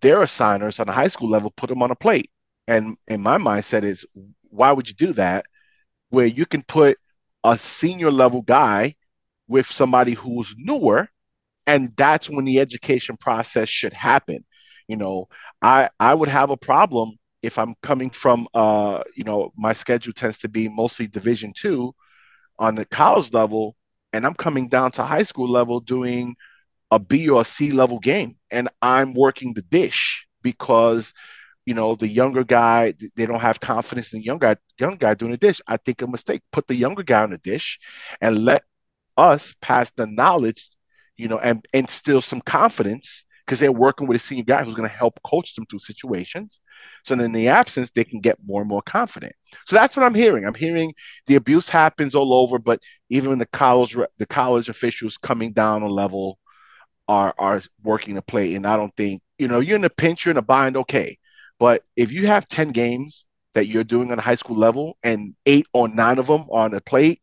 [0.00, 2.30] their assigners on a high school level put them on a plate.
[2.68, 4.06] And in my mindset is,
[4.50, 5.46] why would you do that?
[6.10, 6.98] Where you can put
[7.42, 8.94] a senior level guy
[9.48, 11.08] with somebody who's newer,
[11.66, 14.44] and that's when the education process should happen.
[14.88, 15.28] You know,
[15.62, 20.12] I I would have a problem if I'm coming from uh, you know, my schedule
[20.12, 21.94] tends to be mostly division two
[22.58, 23.76] on the college level,
[24.12, 26.36] and I'm coming down to high school level doing
[26.90, 31.12] a B or a C level game, and I'm working the dish because
[31.66, 35.14] you know the younger guy they don't have confidence in the young guy young guy
[35.14, 35.60] doing the dish.
[35.66, 36.42] I think a mistake.
[36.52, 37.78] Put the younger guy on the dish
[38.20, 38.62] and let
[39.18, 40.68] us pass the knowledge,
[41.16, 44.88] you know, and instill some confidence because they're working with a senior guy who's going
[44.88, 46.60] to help coach them through situations.
[47.04, 49.32] So in the absence, they can get more and more confident.
[49.66, 50.44] So that's what I'm hearing.
[50.44, 50.94] I'm hearing
[51.26, 55.88] the abuse happens all over, but even the college the college officials coming down a
[55.88, 56.38] level
[57.08, 58.54] are are working to play.
[58.54, 61.18] And I don't think you know you're in a pinch, you're in a bind, okay.
[61.58, 65.34] But if you have ten games that you're doing on a high school level and
[65.46, 67.22] eight or nine of them on a plate,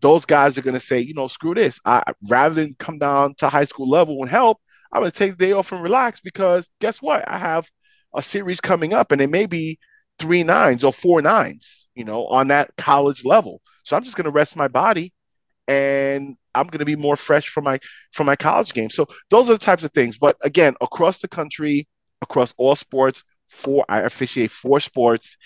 [0.00, 1.80] those guys are going to say, you know, screw this.
[1.84, 4.58] I rather than come down to high school level and help,
[4.92, 7.28] I'm going to take the day off and relax because guess what?
[7.28, 7.68] I have
[8.14, 9.78] a series coming up and it may be
[10.18, 13.60] three nines or four nines, you know, on that college level.
[13.84, 15.12] So I'm just going to rest my body
[15.68, 17.78] and I'm going to be more fresh for my
[18.12, 18.90] for my college game.
[18.90, 20.18] So those are the types of things.
[20.18, 21.88] But again, across the country,
[22.20, 25.36] across all sports, four I officiate four sports,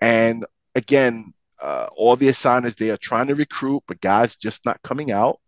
[0.00, 0.44] and
[0.74, 1.32] again,
[1.62, 5.40] uh, all the assigners they are trying to recruit, but guys just not coming out.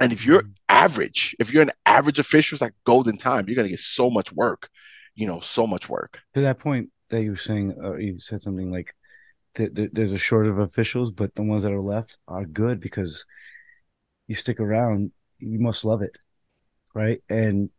[0.00, 0.52] And if you're mm-hmm.
[0.68, 3.46] average, if you're an average official, it's like golden time.
[3.46, 4.68] You're gonna get so much work,
[5.14, 6.20] you know, so much work.
[6.34, 8.94] To that point that you were saying, uh, you said something like
[9.54, 12.80] th- th- there's a short of officials, but the ones that are left are good
[12.80, 13.24] because
[14.26, 16.12] you stick around, you must love it,
[16.94, 17.22] right?
[17.28, 17.70] And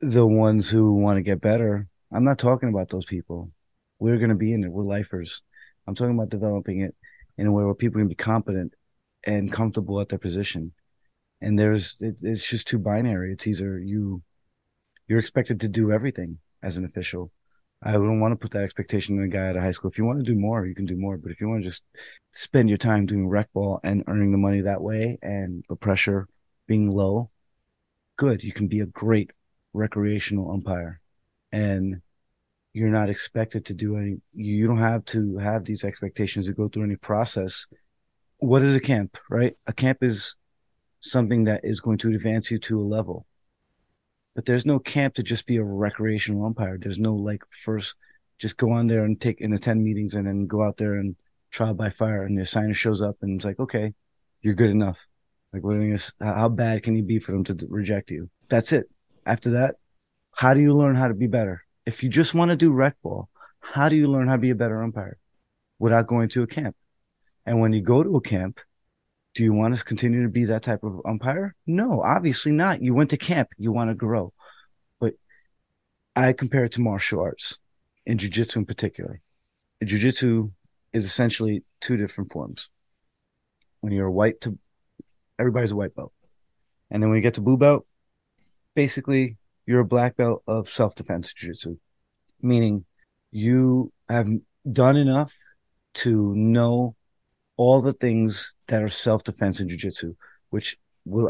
[0.00, 3.50] the ones who want to get better, I'm not talking about those people.
[3.98, 4.70] We're gonna be in it.
[4.70, 5.42] We're lifers.
[5.88, 6.94] I'm talking about developing it
[7.38, 8.74] in a way where people can be competent
[9.24, 10.72] and comfortable at their position.
[11.40, 13.32] And there's it, it's just too binary.
[13.32, 14.22] It's either you
[15.06, 17.32] you're expected to do everything as an official.
[17.82, 19.90] I don't want to put that expectation on a guy at a high school.
[19.90, 21.16] If you want to do more, you can do more.
[21.16, 21.84] But if you want to just
[22.32, 26.28] spend your time doing rec ball and earning the money that way and the pressure
[26.66, 27.30] being low,
[28.16, 28.44] good.
[28.44, 29.30] You can be a great
[29.72, 31.00] recreational umpire.
[31.50, 32.02] And
[32.72, 36.68] you're not expected to do any you don't have to have these expectations to go
[36.68, 37.66] through any process.
[38.38, 39.56] What is a camp right?
[39.66, 40.36] A camp is
[41.00, 43.26] something that is going to advance you to a level.
[44.34, 46.78] But there's no camp to just be a recreational umpire.
[46.78, 47.94] There's no like first
[48.38, 51.16] just go on there and take and attend meetings and then go out there and
[51.50, 53.94] trial by fire and the assigner shows up and it's like okay
[54.42, 55.06] you're good enough.
[55.52, 58.30] Like what is, how bad can you be for them to reject you?
[58.48, 58.86] That's it.
[59.26, 59.76] After that
[60.36, 63.00] how do you learn how to be better if you just want to do rec
[63.02, 63.30] ball,
[63.60, 65.16] how do you learn how to be a better umpire
[65.78, 66.76] without going to a camp?
[67.46, 68.60] And when you go to a camp,
[69.32, 71.54] do you want to continue to be that type of umpire?
[71.66, 72.82] No, obviously not.
[72.82, 74.34] You went to camp, you want to grow.
[75.00, 75.14] But
[76.14, 77.56] I compare it to martial arts,
[78.04, 79.22] in jiu-jitsu in particular.
[79.82, 80.50] Jiu-jitsu
[80.92, 82.68] is essentially two different forms.
[83.80, 84.58] When you're a white to
[85.38, 86.12] everybody's a white belt.
[86.90, 87.86] And then when you get to blue belt,
[88.74, 89.37] basically
[89.68, 91.76] you're a black belt of self defense jiu-jitsu,
[92.40, 92.86] meaning
[93.30, 94.26] you have
[94.72, 95.34] done enough
[95.92, 96.96] to know
[97.58, 100.14] all the things that are self defense in jiu-jitsu,
[100.48, 100.78] which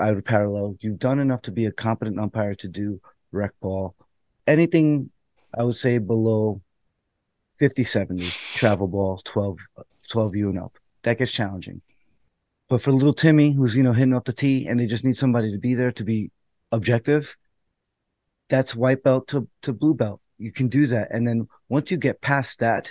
[0.00, 0.76] I would parallel.
[0.78, 3.00] You've done enough to be a competent umpire to do
[3.32, 3.96] rec ball.
[4.46, 5.10] Anything
[5.52, 6.62] I would say below
[7.56, 8.24] 50 70
[8.54, 9.58] travel ball 12
[10.08, 10.78] 12 U and up.
[11.02, 11.82] That gets challenging.
[12.68, 15.16] But for little Timmy who's you know hitting up the tee and they just need
[15.16, 16.30] somebody to be there to be
[16.70, 17.36] objective,
[18.48, 20.20] that's white belt to, to blue belt.
[20.38, 21.08] You can do that.
[21.10, 22.90] And then once you get past that,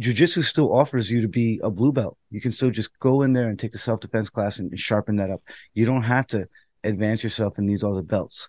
[0.00, 2.18] jujitsu still offers you to be a blue belt.
[2.30, 4.78] You can still just go in there and take the self defense class and, and
[4.78, 5.42] sharpen that up.
[5.74, 6.48] You don't have to
[6.84, 8.48] advance yourself in these other belts.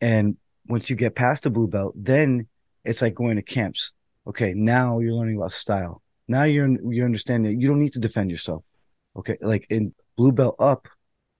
[0.00, 0.36] And
[0.66, 2.48] once you get past the blue belt, then
[2.84, 3.92] it's like going to camps.
[4.26, 6.02] Okay, now you're learning about style.
[6.28, 8.64] Now you're you're understanding you don't need to defend yourself.
[9.16, 10.88] Okay, like in blue belt up,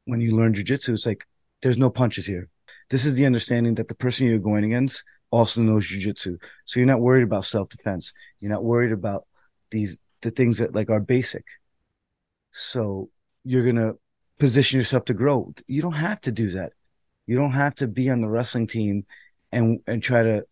[0.05, 1.25] when you learn jujitsu, it's like
[1.63, 2.49] there's no punches here
[2.93, 6.37] this is the understanding that the person you're going against also knows jujitsu.
[6.67, 8.13] So you're not worried about self defense.
[8.39, 9.27] You're not worried about
[9.71, 11.45] these the things that like are basic.
[12.51, 13.09] So
[13.45, 13.95] you're gonna
[14.39, 15.55] position yourself to grow.
[15.67, 16.75] You don't have to do that.
[17.27, 19.07] You don't have to be on the wrestling team
[19.51, 20.45] and and try to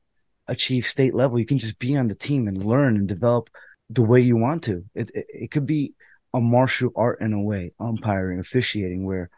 [0.49, 1.39] achieve state level.
[1.39, 3.51] You can just be on the team and learn and develop
[3.91, 4.83] the way you want to.
[4.95, 5.93] It it, it could be
[6.33, 9.29] a martial art in a way, umpiring, officiating, where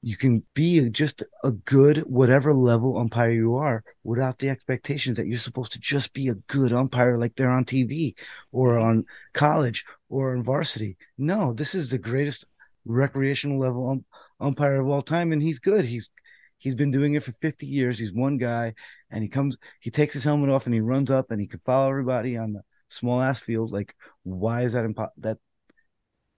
[0.00, 5.26] you can be just a good whatever level umpire you are without the expectations that
[5.26, 8.14] you're supposed to just be a good umpire like they're on TV
[8.52, 10.96] or on college or in varsity.
[11.16, 12.46] No, this is the greatest
[12.84, 14.04] recreational level um,
[14.40, 15.84] umpire of all time and he's good.
[15.84, 16.10] He's
[16.58, 17.98] he's been doing it for 50 years.
[17.98, 18.74] He's one guy
[19.10, 21.60] and he comes he takes his helmet off and he runs up and he can
[21.64, 25.36] follow everybody on the small ass field like why is that impo- that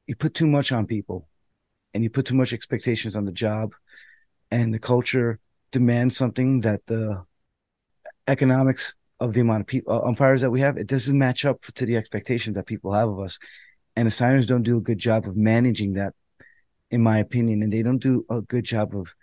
[0.06, 1.28] you put too much on people
[1.94, 3.74] and you put too much expectations on the job
[4.50, 5.38] and the culture
[5.70, 7.24] demands something that the
[8.26, 11.60] economics of the amount of people uh, umpires that we have it doesn't match up
[11.62, 13.38] to the expectations that people have of us.
[13.96, 16.14] And the signers don't do a good job of managing that
[16.90, 19.14] in my opinion and they don't do a good job of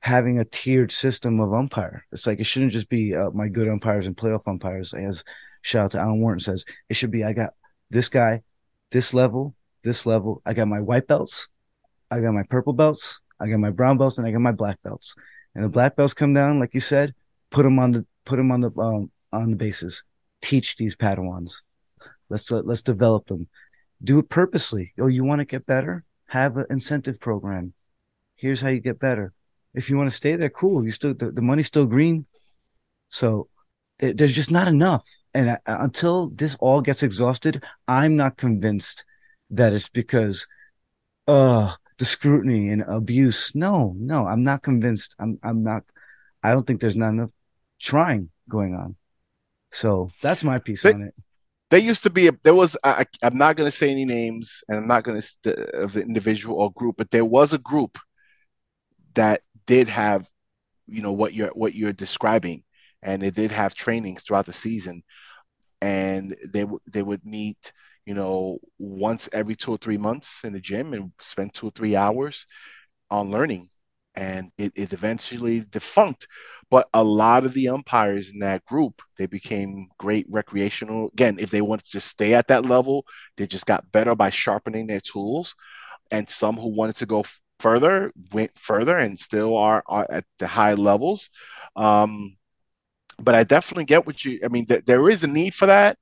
[0.00, 2.04] having a tiered system of umpire.
[2.10, 5.24] It's like it shouldn't just be uh, my good umpires and playoff umpires as
[5.62, 6.64] shout out to alan wharton says.
[6.88, 7.54] It should be i got
[7.90, 8.42] this guy
[8.90, 10.42] this level this level.
[10.46, 11.48] I got my white belts
[12.12, 14.78] I got my purple belts, I got my brown belts, and I got my black
[14.82, 15.14] belts.
[15.54, 17.14] And the black belts come down, like you said,
[17.50, 20.04] put them on the put them on the um, on the bases.
[20.40, 21.62] Teach these Padawans.
[22.28, 23.48] Let's uh, let's develop them.
[24.02, 24.92] Do it purposely.
[25.00, 26.04] Oh, you want to get better?
[26.26, 27.72] Have an incentive program.
[28.36, 29.32] Here's how you get better.
[29.74, 30.84] If you want to stay there, cool.
[30.84, 32.26] You still the, the money's still green.
[33.08, 33.48] So
[33.98, 35.04] it, there's just not enough.
[35.34, 39.04] And I, until this all gets exhausted, I'm not convinced
[39.50, 40.46] that it's because,
[41.26, 43.52] uh, the scrutiny and abuse.
[43.54, 45.14] No, no, I'm not convinced.
[45.20, 45.84] I'm I'm not.
[46.42, 47.30] I don't think there's not enough
[47.80, 48.96] trying going on.
[49.70, 51.14] So that's my piece they, on it.
[51.70, 54.64] There used to be a, there was I, am not going to say any names
[54.66, 57.96] and I'm not going to of the individual or group, but there was a group
[59.14, 60.28] that did have
[60.88, 62.64] you know what you're what you're describing,
[63.00, 65.04] and they did have trainings throughout the season,
[65.80, 67.72] and they they would meet
[68.06, 71.70] you know, once every two or three months in the gym and spend two or
[71.72, 72.46] three hours
[73.10, 73.68] on learning.
[74.14, 76.26] And it is eventually defunct.
[76.70, 81.08] But a lot of the umpires in that group, they became great recreational.
[81.14, 83.04] Again, if they wanted to stay at that level,
[83.36, 85.54] they just got better by sharpening their tools.
[86.10, 87.24] And some who wanted to go
[87.60, 91.30] further went further and still are, are at the high levels.
[91.76, 92.36] Um,
[93.18, 94.40] but I definitely get what you.
[94.44, 95.98] I mean, th- there is a need for that,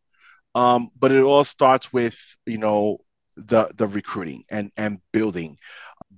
[0.55, 2.98] um, but it all starts with you know
[3.36, 5.57] the the recruiting and and building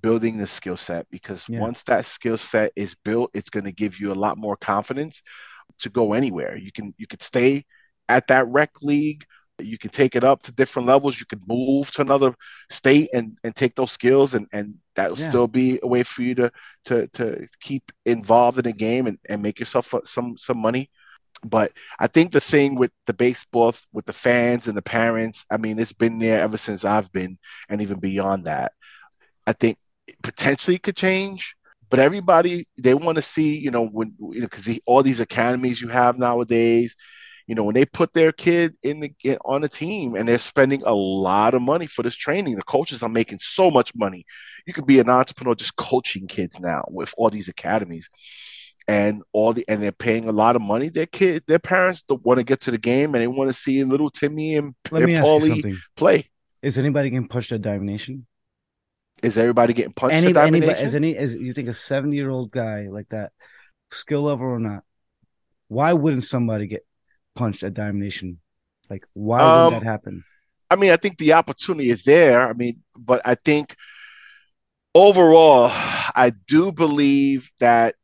[0.00, 1.60] building the skill set because yeah.
[1.60, 5.22] once that skill set is built it's going to give you a lot more confidence
[5.78, 7.64] to go anywhere you can you could stay
[8.08, 9.24] at that rec league
[9.58, 12.34] you can take it up to different levels you could move to another
[12.70, 15.28] state and and take those skills and and that'll yeah.
[15.28, 16.50] still be a way for you to
[16.84, 20.90] to to keep involved in the game and, and make yourself some some money
[21.44, 25.56] but I think the thing with the baseball, with the fans and the parents, I
[25.56, 27.38] mean, it's been there ever since I've been,
[27.68, 28.72] and even beyond that.
[29.46, 29.78] I think
[30.22, 31.56] potentially could change,
[31.90, 35.80] but everybody they want to see, you know, when you know, because all these academies
[35.80, 36.96] you have nowadays,
[37.46, 39.12] you know, when they put their kid in the
[39.44, 43.02] on a team and they're spending a lot of money for this training, the coaches
[43.02, 44.24] are making so much money.
[44.66, 48.08] You could be an entrepreneur just coaching kids now with all these academies
[48.88, 50.88] and all the and they're paying a lot of money.
[50.88, 53.54] Their kid, their parents don't want to get to the game and they want to
[53.54, 55.76] see little Timmy and, Let me ask you something.
[55.96, 56.28] play.
[56.62, 58.26] Is anybody getting punched at Diamond Nation?
[59.22, 60.86] Is everybody getting punched any, at Diamond anybody, Nation?
[60.86, 63.32] Is any is you think a seventy year old guy like that,
[63.90, 64.84] skill level or not?
[65.68, 66.84] Why wouldn't somebody get
[67.34, 68.40] punched at Diamond Nation?
[68.90, 70.24] Like why um, would that happen?
[70.70, 72.48] I mean, I think the opportunity is there.
[72.48, 73.76] I mean, but I think
[74.94, 77.94] overall, I do believe that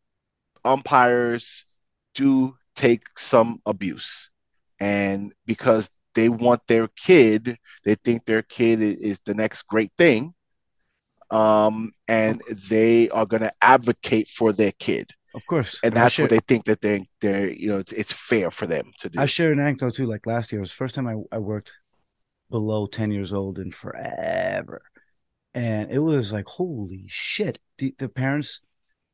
[0.65, 1.65] umpires
[2.15, 4.31] do take some abuse.
[4.81, 10.35] And because they want their kid, they think their kid is the next great thing.
[11.31, 15.11] Um, and they are going to advocate for their kid.
[15.35, 15.79] Of course.
[15.83, 18.67] And that's share, what they think that they're, they're you know, it's, it's, fair for
[18.67, 19.21] them to do.
[19.21, 20.07] I share an anecdote too.
[20.07, 21.75] Like last year, it was the first time I, I worked
[22.51, 24.83] below 10 years old in forever.
[25.55, 27.59] And it was like, holy shit.
[27.77, 28.61] The, the parents,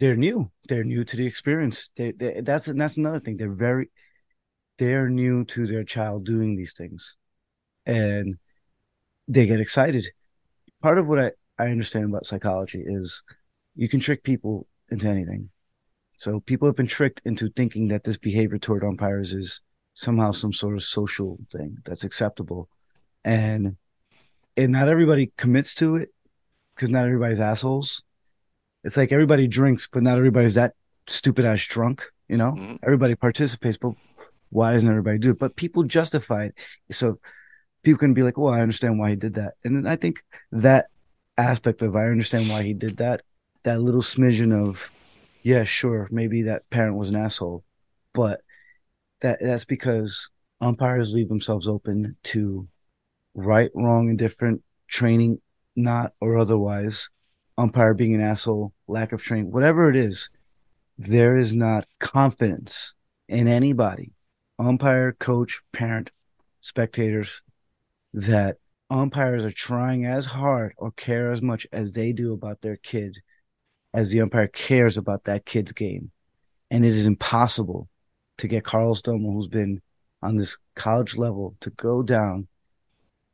[0.00, 0.50] they're new.
[0.68, 1.90] They're new to the experience.
[1.96, 3.36] They, they, that's that's another thing.
[3.36, 3.90] They're very
[4.78, 7.16] they're new to their child doing these things,
[7.86, 8.36] and
[9.28, 10.06] they get excited.
[10.82, 13.22] Part of what I I understand about psychology is
[13.76, 15.50] you can trick people into anything.
[16.16, 19.60] So people have been tricked into thinking that this behavior toward umpires is
[19.94, 22.68] somehow some sort of social thing that's acceptable.
[23.24, 23.76] And
[24.56, 26.10] and not everybody commits to it
[26.74, 28.02] because not everybody's assholes.
[28.84, 30.74] It's like everybody drinks, but not everybody's that
[31.06, 32.04] stupid ass drunk.
[32.28, 32.76] You know, mm-hmm.
[32.82, 33.92] everybody participates, but
[34.50, 35.38] why doesn't everybody do it?
[35.38, 36.54] But people justify it.
[36.90, 37.18] So
[37.82, 39.54] people can be like, well, I understand why he did that.
[39.64, 40.86] And I think that
[41.36, 43.22] aspect of I understand why he did that,
[43.64, 44.90] that little smidgen of,
[45.42, 47.64] yeah, sure, maybe that parent was an asshole,
[48.12, 48.40] but
[49.20, 50.30] that that's because
[50.60, 52.68] umpires leave themselves open to
[53.34, 55.40] right, wrong, and different training,
[55.76, 57.08] not or otherwise,
[57.58, 60.30] umpire being an asshole, lack of training, whatever it is,
[60.98, 62.94] there is not confidence
[63.28, 64.12] in anybody
[64.58, 66.10] umpire, coach, parent,
[66.60, 67.42] spectators,
[68.12, 68.58] that
[68.88, 73.18] umpires are trying as hard or care as much as they do about their kid
[73.92, 76.10] as the umpire cares about that kid's game.
[76.70, 77.88] And it is impossible
[78.38, 79.80] to get Carlos Domo, who's been
[80.22, 82.48] on this college level, to go down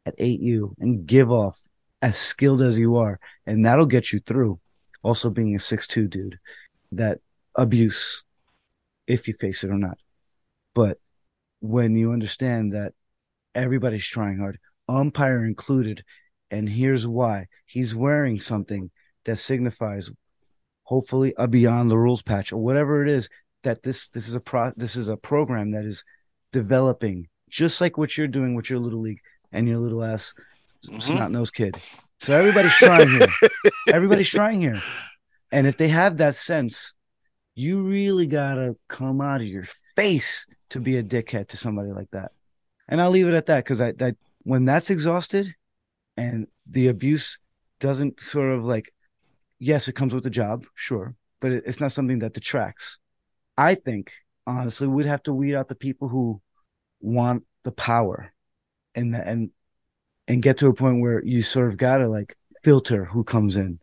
[0.05, 1.61] at 8U and give off
[2.03, 3.19] as skilled as you are.
[3.47, 4.61] And that'll get you through.
[5.03, 6.39] Also, being a six-two dude,
[6.93, 7.21] that
[7.55, 8.23] abuse,
[9.07, 9.99] if you face it or not.
[10.75, 10.99] But
[11.61, 12.93] when you understand that
[13.55, 16.05] everybody's trying hard, umpire included,
[16.51, 18.91] and here's why he's wearing something
[19.25, 20.11] that signifies
[20.85, 23.29] hopefully a beyond the rules patch or whatever it is
[23.63, 26.05] that this this is a pro this is a program that is
[26.53, 29.21] developing just like what you're doing with your little league
[29.53, 30.35] and your little ass
[30.87, 30.99] mm-hmm.
[30.99, 31.77] snot nosed kid.
[32.21, 33.29] So everybody's trying here.
[33.89, 34.81] everybody's trying here.
[35.51, 36.95] And if they have that sense,
[37.55, 39.64] you really gotta come out of your
[39.97, 42.33] face to be a dickhead to somebody like that.
[42.89, 43.95] And I'll leave it at that because I
[44.43, 45.55] when that's exhausted
[46.16, 47.39] and the abuse
[47.79, 48.93] doesn't sort of like,
[49.59, 52.99] yes, it comes with the job, sure, but it, it's not something that detracts.
[53.57, 54.12] I think
[54.47, 56.41] honestly, we'd have to weed out the people who
[57.01, 58.33] want the power
[58.95, 59.51] and the, and
[60.31, 63.81] and get to a point where you sort of gotta like filter who comes in.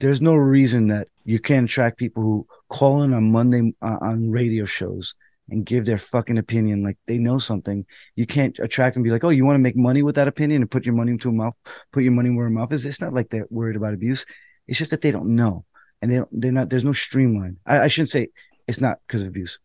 [0.00, 4.30] There's no reason that you can't attract people who call in on Monday uh, on
[4.30, 5.14] radio shows
[5.50, 7.84] and give their fucking opinion like they know something.
[8.16, 10.62] You can't attract them be like, oh, you want to make money with that opinion
[10.62, 11.54] and put your money into a mouth,
[11.92, 12.86] put your money where a mouth is.
[12.86, 14.24] It's not like they're worried about abuse.
[14.66, 15.66] It's just that they don't know.
[16.00, 17.58] And they don't, they're not, there's no streamline.
[17.66, 18.28] I, I shouldn't say
[18.66, 19.58] it's not because of abuse.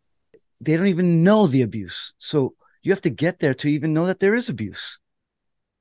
[0.60, 2.14] They don't even know the abuse.
[2.18, 5.00] So you have to get there to even know that there is abuse.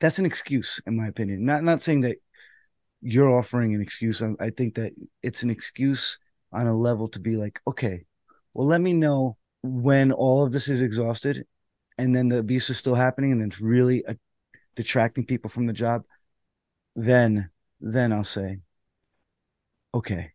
[0.01, 1.45] That's an excuse, in my opinion.
[1.45, 2.19] Not not saying that
[3.01, 4.23] you're offering an excuse.
[4.23, 4.93] I, I think that
[5.23, 6.19] it's an excuse
[6.53, 8.05] on a level to be like, okay,
[8.55, 11.47] well, let me know when all of this is exhausted
[11.99, 14.17] and then the abuse is still happening and it's really a,
[14.75, 16.03] detracting people from the job
[16.95, 18.59] then then i'll say
[19.95, 20.33] okay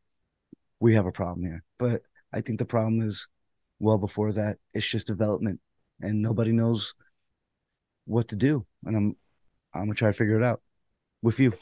[0.79, 2.01] we have a problem here but
[2.33, 3.27] i think the problem is
[3.79, 5.59] well before that it's just development
[6.01, 6.93] and nobody knows
[8.05, 9.15] what to do and i'm
[9.73, 10.61] i'm gonna try to figure it out
[11.21, 11.53] with you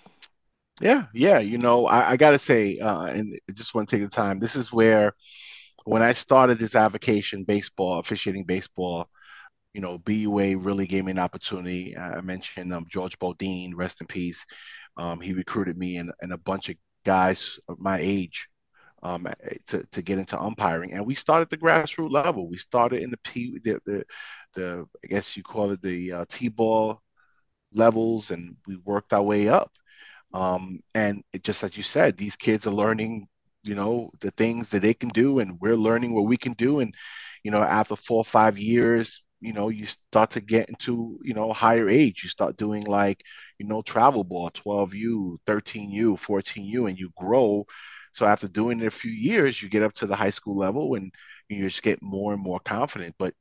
[0.82, 4.03] yeah yeah you know i, I gotta say uh and I just want to take
[4.03, 5.14] the time this is where
[5.89, 9.10] when I started this avocation baseball, officiating baseball,
[9.74, 11.97] you know, BUA really gave me an opportunity.
[11.97, 14.45] I mentioned um, George Bodine, rest in peace.
[14.97, 18.49] Um, he recruited me and, and a bunch of guys my age
[19.01, 19.28] um,
[19.68, 20.93] to, to get into umpiring.
[20.93, 22.49] And we started the grassroots level.
[22.49, 24.03] We started in the P, the, the,
[24.53, 27.01] the I guess you call it the uh, T-ball
[27.74, 29.72] levels, and we worked our way up.
[30.34, 33.28] Um, and it, just as you said, these kids are learning
[33.64, 36.80] you know the things that they can do and we're learning what we can do.
[36.80, 36.94] And
[37.44, 41.34] you know after four or five years you know you start to get into you
[41.34, 42.24] know higher age.
[42.24, 43.22] You start doing like
[43.58, 47.66] you know travel ball 12u 13u 14u and you grow.
[48.14, 50.96] So after doing it a few years you get up to the high school level
[50.96, 51.12] and
[51.50, 53.16] you just get more and more confident.
[53.20, 53.34] But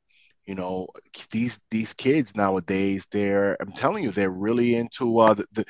[0.49, 0.87] you know
[1.31, 5.65] these these kids nowadays they're i'm telling you they're really into uh the, the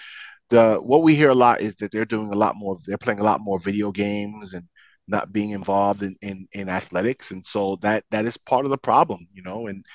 [0.49, 3.19] the what we hear a lot is that they're doing a lot more they're playing
[3.19, 4.65] a lot more video games and
[5.07, 7.31] not being involved in, in, in athletics.
[7.31, 9.85] And so that that is part of the problem you know and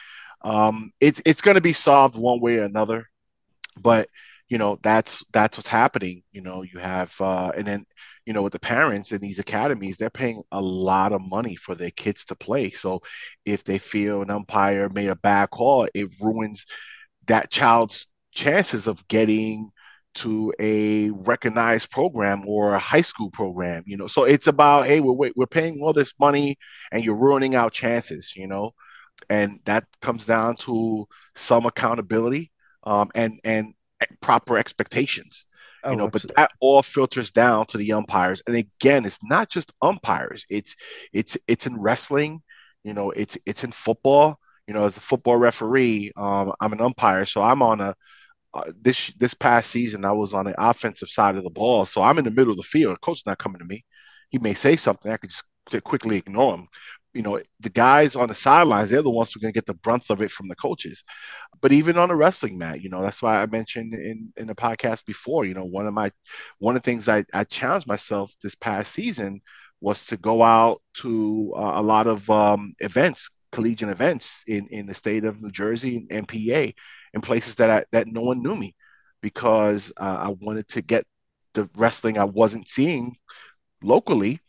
[0.45, 3.07] um, it's it's going to be solved one way or another.
[3.80, 4.09] But
[4.49, 7.87] you know that's that's what's happening you know you have uh, and then
[8.27, 11.75] you know with the parents in these academies they're paying a lot of money for
[11.75, 12.70] their kids to play.
[12.70, 13.01] So
[13.45, 16.66] if they feel an umpire made a bad call it ruins
[17.27, 19.70] that child's chances of getting
[20.14, 24.07] to a recognized program or a high school program you know.
[24.07, 26.57] So it's about hey we're, we're paying all this money
[26.93, 28.72] and you're ruining our chances you know.
[29.31, 32.53] And that comes down to some accountability
[32.85, 33.75] um, and and
[34.20, 35.47] proper expectations
[35.85, 36.35] Oh, you know, absolutely.
[36.35, 38.43] but that all filters down to the umpires.
[38.47, 40.45] And again, it's not just umpires.
[40.49, 40.76] It's
[41.12, 42.43] it's it's in wrestling.
[42.85, 44.39] You know, it's it's in football.
[44.66, 47.95] You know, as a football referee, um, I'm an umpire, so I'm on a
[48.55, 50.05] uh, this this past season.
[50.05, 52.57] I was on the offensive side of the ball, so I'm in the middle of
[52.57, 53.01] the field.
[53.01, 53.85] Coach's not coming to me.
[54.30, 55.12] He may say something.
[55.12, 56.68] I could just quickly ignore him
[57.15, 59.67] you know, the guys on the sidelines, they're the ones who are going to get
[59.67, 61.05] the brunt of it from the coaches.
[61.61, 64.55] But even on a wrestling mat, you know, that's why I mentioned in, in the
[64.55, 66.11] podcast before, you know, one of my,
[66.59, 69.41] one of the things I, I challenged myself this past season
[69.81, 74.87] was to go out to uh, a lot of um, events, collegiate events in, in
[74.87, 76.73] the state of New Jersey and PA,
[77.15, 78.75] in places that I, that no one knew me
[79.23, 81.05] because uh, I wanted to get
[81.55, 83.15] the wrestling I wasn't seeing
[83.83, 84.41] locally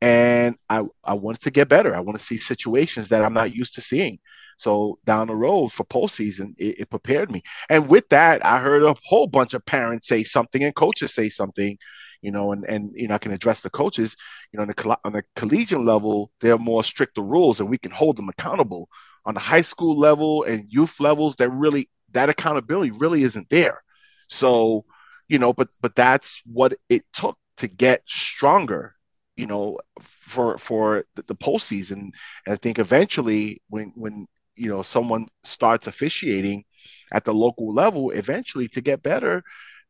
[0.00, 1.94] and I, I wanted to get better.
[1.94, 4.18] I want to see situations that I'm not used to seeing.
[4.56, 7.42] So down the road for postseason, it, it prepared me.
[7.68, 11.28] And with that, I heard a whole bunch of parents say something and coaches say
[11.28, 11.78] something,
[12.22, 14.16] you know, and, and you know, I can address the coaches,
[14.52, 17.78] you know, on the, on the collegiate level, there are more stricter rules and we
[17.78, 18.88] can hold them accountable.
[19.26, 23.82] On the high school level and youth levels, that really, that accountability really isn't there.
[24.28, 24.84] So,
[25.28, 28.94] you know, but, but that's what it took to get stronger
[29.40, 32.10] you know, for for the, postseason.
[32.44, 36.64] And I think eventually, when when you know someone starts officiating
[37.10, 39.42] at the local level, eventually to get better,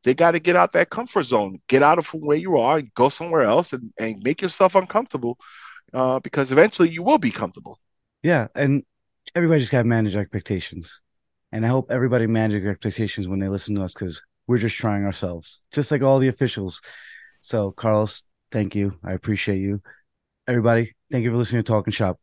[0.05, 2.95] they got to get out that comfort zone, get out of where you are, and
[2.95, 5.37] go somewhere else, and, and make yourself uncomfortable,
[5.93, 7.77] uh, because eventually you will be comfortable.
[8.23, 8.85] Yeah, and
[9.35, 11.03] everybody just got to manage expectations,
[11.51, 15.05] and I hope everybody manages expectations when they listen to us because we're just trying
[15.05, 16.81] ourselves, just like all the officials.
[17.43, 18.99] So, Carlos, Thank you.
[19.05, 19.83] I appreciate you.
[20.49, 22.21] Everybody, thank you for listening to Talking Shop.